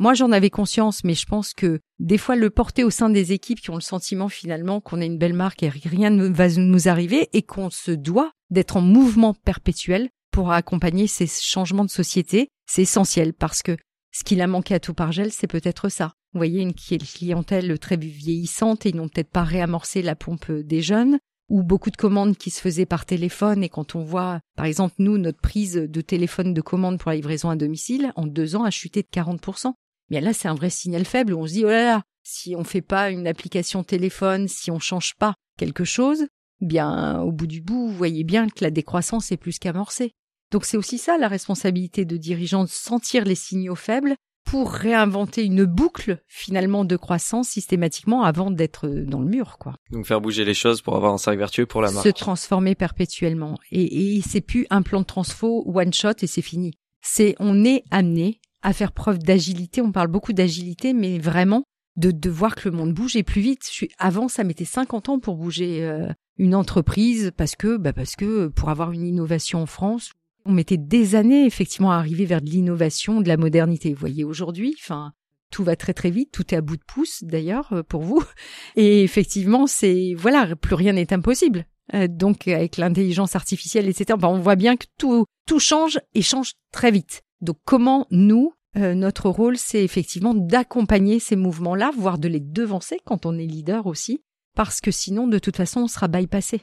moi, 0.00 0.14
j'en 0.14 0.30
avais 0.30 0.50
conscience, 0.50 1.02
mais 1.02 1.14
je 1.14 1.26
pense 1.26 1.54
que 1.54 1.80
des 1.98 2.18
fois, 2.18 2.36
le 2.36 2.50
porter 2.50 2.84
au 2.84 2.90
sein 2.90 3.10
des 3.10 3.32
équipes 3.32 3.60
qui 3.60 3.70
ont 3.70 3.74
le 3.74 3.80
sentiment 3.80 4.28
finalement 4.28 4.80
qu'on 4.80 5.00
a 5.00 5.04
une 5.04 5.18
belle 5.18 5.32
marque 5.32 5.64
et 5.64 5.68
rien 5.68 6.10
ne 6.10 6.28
va 6.28 6.48
nous 6.50 6.88
arriver 6.88 7.28
et 7.32 7.42
qu'on 7.42 7.68
se 7.68 7.90
doit 7.90 8.30
d'être 8.50 8.76
en 8.76 8.80
mouvement 8.80 9.34
perpétuel 9.34 10.08
pour 10.30 10.52
accompagner 10.52 11.08
ces 11.08 11.26
changements 11.26 11.84
de 11.84 11.90
société, 11.90 12.48
c'est 12.66 12.82
essentiel 12.82 13.34
parce 13.34 13.62
que 13.62 13.76
ce 14.12 14.24
qu'il 14.24 14.40
a 14.40 14.46
manqué 14.46 14.74
à 14.74 14.80
tout 14.80 14.94
par 14.94 15.12
gel, 15.12 15.32
c'est 15.32 15.46
peut-être 15.46 15.88
ça. 15.88 16.12
Vous 16.32 16.38
voyez, 16.38 16.60
une 16.60 16.74
clientèle 16.74 17.78
très 17.78 17.96
vieillissante 17.96 18.84
et 18.84 18.90
ils 18.90 18.96
n'ont 18.96 19.08
peut-être 19.08 19.30
pas 19.30 19.44
réamorcé 19.44 20.02
la 20.02 20.14
pompe 20.14 20.50
des 20.50 20.82
jeunes 20.82 21.18
ou 21.48 21.62
beaucoup 21.62 21.90
de 21.90 21.96
commandes 21.96 22.36
qui 22.36 22.50
se 22.50 22.60
faisaient 22.60 22.86
par 22.86 23.06
téléphone 23.06 23.64
et 23.64 23.68
quand 23.68 23.94
on 23.94 24.02
voit, 24.02 24.40
par 24.56 24.66
exemple, 24.66 24.96
nous, 24.98 25.16
notre 25.16 25.40
prise 25.40 25.74
de 25.74 26.00
téléphone 26.00 26.52
de 26.52 26.60
commande 26.60 26.98
pour 26.98 27.10
la 27.10 27.16
livraison 27.16 27.48
à 27.48 27.56
domicile, 27.56 28.12
en 28.16 28.26
deux 28.26 28.56
ans 28.56 28.64
a 28.64 28.70
chuté 28.70 29.02
de 29.02 29.08
40%. 29.08 29.72
Bien 30.10 30.20
là, 30.20 30.32
c'est 30.32 30.48
un 30.48 30.54
vrai 30.54 30.70
signal 30.70 31.04
faible 31.04 31.32
où 31.32 31.40
on 31.40 31.46
se 31.46 31.52
dit, 31.52 31.64
oh 31.64 31.68
là 31.68 31.84
là, 31.84 32.02
si 32.22 32.54
on 32.54 32.64
fait 32.64 32.82
pas 32.82 33.10
une 33.10 33.26
application 33.26 33.82
téléphone, 33.82 34.48
si 34.48 34.70
on 34.70 34.78
change 34.78 35.14
pas 35.16 35.34
quelque 35.56 35.84
chose, 35.84 36.26
bien, 36.60 37.20
au 37.20 37.32
bout 37.32 37.46
du 37.46 37.60
bout, 37.60 37.88
vous 37.88 37.96
voyez 37.96 38.24
bien 38.24 38.48
que 38.48 38.62
la 38.62 38.70
décroissance 38.70 39.32
est 39.32 39.36
plus 39.36 39.58
qu'amorcée. 39.58 40.12
Donc 40.50 40.64
c'est 40.64 40.76
aussi 40.76 40.98
ça 40.98 41.18
la 41.18 41.28
responsabilité 41.28 42.04
de 42.04 42.16
dirigeants 42.16 42.64
de 42.64 42.68
sentir 42.68 43.24
les 43.24 43.34
signaux 43.34 43.74
faibles 43.74 44.16
pour 44.44 44.72
réinventer 44.72 45.44
une 45.44 45.66
boucle 45.66 46.22
finalement 46.26 46.86
de 46.86 46.96
croissance 46.96 47.48
systématiquement 47.48 48.22
avant 48.22 48.50
d'être 48.50 48.88
dans 48.88 49.20
le 49.20 49.28
mur, 49.28 49.58
quoi. 49.58 49.74
Donc 49.90 50.06
faire 50.06 50.22
bouger 50.22 50.46
les 50.46 50.54
choses 50.54 50.80
pour 50.80 50.96
avoir 50.96 51.12
un 51.12 51.18
cercle 51.18 51.38
vertueux 51.38 51.66
pour 51.66 51.82
la 51.82 51.90
marque. 51.90 52.06
Se 52.06 52.12
transformer 52.12 52.74
perpétuellement. 52.74 53.58
Et, 53.70 54.16
et 54.16 54.22
c'est 54.22 54.40
plus 54.40 54.66
un 54.70 54.80
plan 54.80 55.00
de 55.00 55.04
transfo 55.04 55.64
one 55.66 55.92
shot 55.92 56.14
et 56.22 56.26
c'est 56.26 56.40
fini. 56.40 56.72
C'est 57.02 57.34
on 57.40 57.62
est 57.64 57.84
amené 57.90 58.40
à 58.62 58.72
faire 58.72 58.92
preuve 58.92 59.18
d'agilité. 59.18 59.82
On 59.82 59.92
parle 59.92 60.08
beaucoup 60.08 60.32
d'agilité, 60.32 60.94
mais 60.94 61.18
vraiment 61.18 61.64
de, 61.96 62.10
de 62.10 62.30
voir 62.30 62.54
que 62.54 62.68
le 62.68 62.76
monde 62.76 62.94
bouge 62.94 63.16
et 63.16 63.22
plus 63.22 63.42
vite. 63.42 63.62
Je 63.66 63.72
suis, 63.72 63.90
avant, 63.98 64.28
ça 64.28 64.44
mettait 64.44 64.64
50 64.64 65.10
ans 65.10 65.18
pour 65.18 65.36
bouger 65.36 65.84
euh, 65.84 66.08
une 66.38 66.54
entreprise 66.54 67.32
parce 67.36 67.54
que, 67.54 67.76
bah 67.76 67.92
parce 67.92 68.16
que 68.16 68.48
pour 68.48 68.70
avoir 68.70 68.92
une 68.92 69.06
innovation 69.06 69.60
en 69.60 69.66
France, 69.66 70.12
on 70.48 70.52
mettait 70.52 70.78
des 70.78 71.14
années 71.14 71.44
effectivement 71.44 71.92
à 71.92 71.96
arriver 71.96 72.24
vers 72.24 72.40
de 72.40 72.48
l'innovation, 72.48 73.20
de 73.20 73.28
la 73.28 73.36
modernité. 73.36 73.92
Vous 73.92 74.00
voyez 74.00 74.24
aujourd'hui, 74.24 74.74
enfin, 74.80 75.12
tout 75.50 75.62
va 75.62 75.76
très 75.76 75.92
très 75.92 76.10
vite, 76.10 76.32
tout 76.32 76.54
est 76.54 76.56
à 76.56 76.62
bout 76.62 76.76
de 76.76 76.84
pouce 76.86 77.22
d'ailleurs 77.22 77.72
euh, 77.72 77.82
pour 77.82 78.02
vous. 78.02 78.24
Et 78.76 79.02
effectivement, 79.02 79.66
c'est 79.66 80.14
voilà, 80.16 80.56
plus 80.56 80.74
rien 80.74 80.94
n'est 80.94 81.12
impossible. 81.12 81.66
Euh, 81.94 82.08
donc 82.08 82.48
avec 82.48 82.78
l'intelligence 82.78 83.36
artificielle, 83.36 83.88
etc. 83.88 84.18
on 84.22 84.38
voit 84.38 84.56
bien 84.56 84.76
que 84.76 84.86
tout 84.98 85.24
tout 85.46 85.60
change 85.60 86.00
et 86.14 86.22
change 86.22 86.52
très 86.72 86.90
vite. 86.90 87.22
Donc 87.40 87.58
comment 87.64 88.06
nous, 88.10 88.52
euh, 88.76 88.94
notre 88.94 89.28
rôle, 89.28 89.56
c'est 89.56 89.84
effectivement 89.84 90.34
d'accompagner 90.34 91.20
ces 91.20 91.36
mouvements-là, 91.36 91.90
voire 91.96 92.18
de 92.18 92.28
les 92.28 92.40
devancer 92.40 92.98
quand 93.04 93.26
on 93.26 93.38
est 93.38 93.46
leader 93.46 93.86
aussi, 93.86 94.22
parce 94.54 94.80
que 94.80 94.90
sinon, 94.90 95.26
de 95.26 95.38
toute 95.38 95.56
façon, 95.56 95.82
on 95.82 95.88
sera 95.88 96.08
bypassé. 96.08 96.62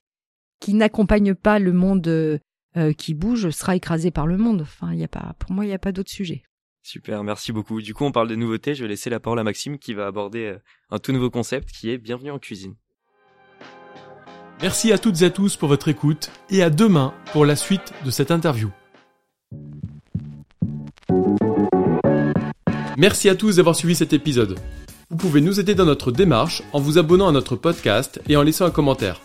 Qui 0.59 0.73
n'accompagne 0.73 1.35
pas 1.35 1.59
le 1.59 1.73
monde 1.73 2.39
euh, 2.77 2.93
qui 2.93 3.13
bouge 3.13 3.49
sera 3.49 3.75
écrasé 3.75 4.11
par 4.11 4.27
le 4.27 4.37
monde. 4.37 4.61
Enfin, 4.61 4.93
il 4.93 4.99
y 4.99 5.03
a 5.03 5.07
pas, 5.07 5.35
pour 5.39 5.51
moi, 5.51 5.65
il 5.65 5.69
n'y 5.69 5.73
a 5.73 5.79
pas 5.79 5.91
d'autre 5.91 6.11
sujet. 6.11 6.43
Super, 6.83 7.23
merci 7.23 7.51
beaucoup. 7.51 7.81
Du 7.81 7.93
coup, 7.93 8.05
on 8.05 8.11
parle 8.11 8.27
de 8.27 8.35
nouveautés. 8.35 8.75
Je 8.75 8.83
vais 8.83 8.89
laisser 8.89 9.09
la 9.09 9.19
parole 9.19 9.39
à 9.39 9.43
Maxime 9.43 9.79
qui 9.79 9.93
va 9.93 10.05
aborder 10.05 10.45
euh, 10.45 10.57
un 10.91 10.99
tout 10.99 11.11
nouveau 11.11 11.29
concept 11.29 11.71
qui 11.71 11.89
est 11.89 11.97
Bienvenue 11.97 12.31
en 12.31 12.37
cuisine. 12.37 12.75
Merci 14.61 14.91
à 14.93 14.97
toutes 14.97 15.21
et 15.21 15.25
à 15.25 15.29
tous 15.29 15.57
pour 15.57 15.67
votre 15.67 15.87
écoute 15.87 16.31
et 16.49 16.63
à 16.63 16.69
demain 16.69 17.13
pour 17.33 17.45
la 17.45 17.55
suite 17.55 17.93
de 18.05 18.11
cette 18.11 18.31
interview. 18.31 18.69
Merci 22.97 23.29
à 23.29 23.35
tous 23.35 23.57
d'avoir 23.57 23.75
suivi 23.75 23.95
cet 23.95 24.13
épisode. 24.13 24.57
Vous 25.09 25.17
pouvez 25.17 25.41
nous 25.41 25.59
aider 25.59 25.75
dans 25.75 25.85
notre 25.85 26.11
démarche 26.11 26.63
en 26.71 26.79
vous 26.79 26.97
abonnant 26.97 27.27
à 27.27 27.31
notre 27.31 27.55
podcast 27.55 28.21
et 28.29 28.37
en 28.37 28.43
laissant 28.43 28.65
un 28.65 28.71
commentaire. 28.71 29.24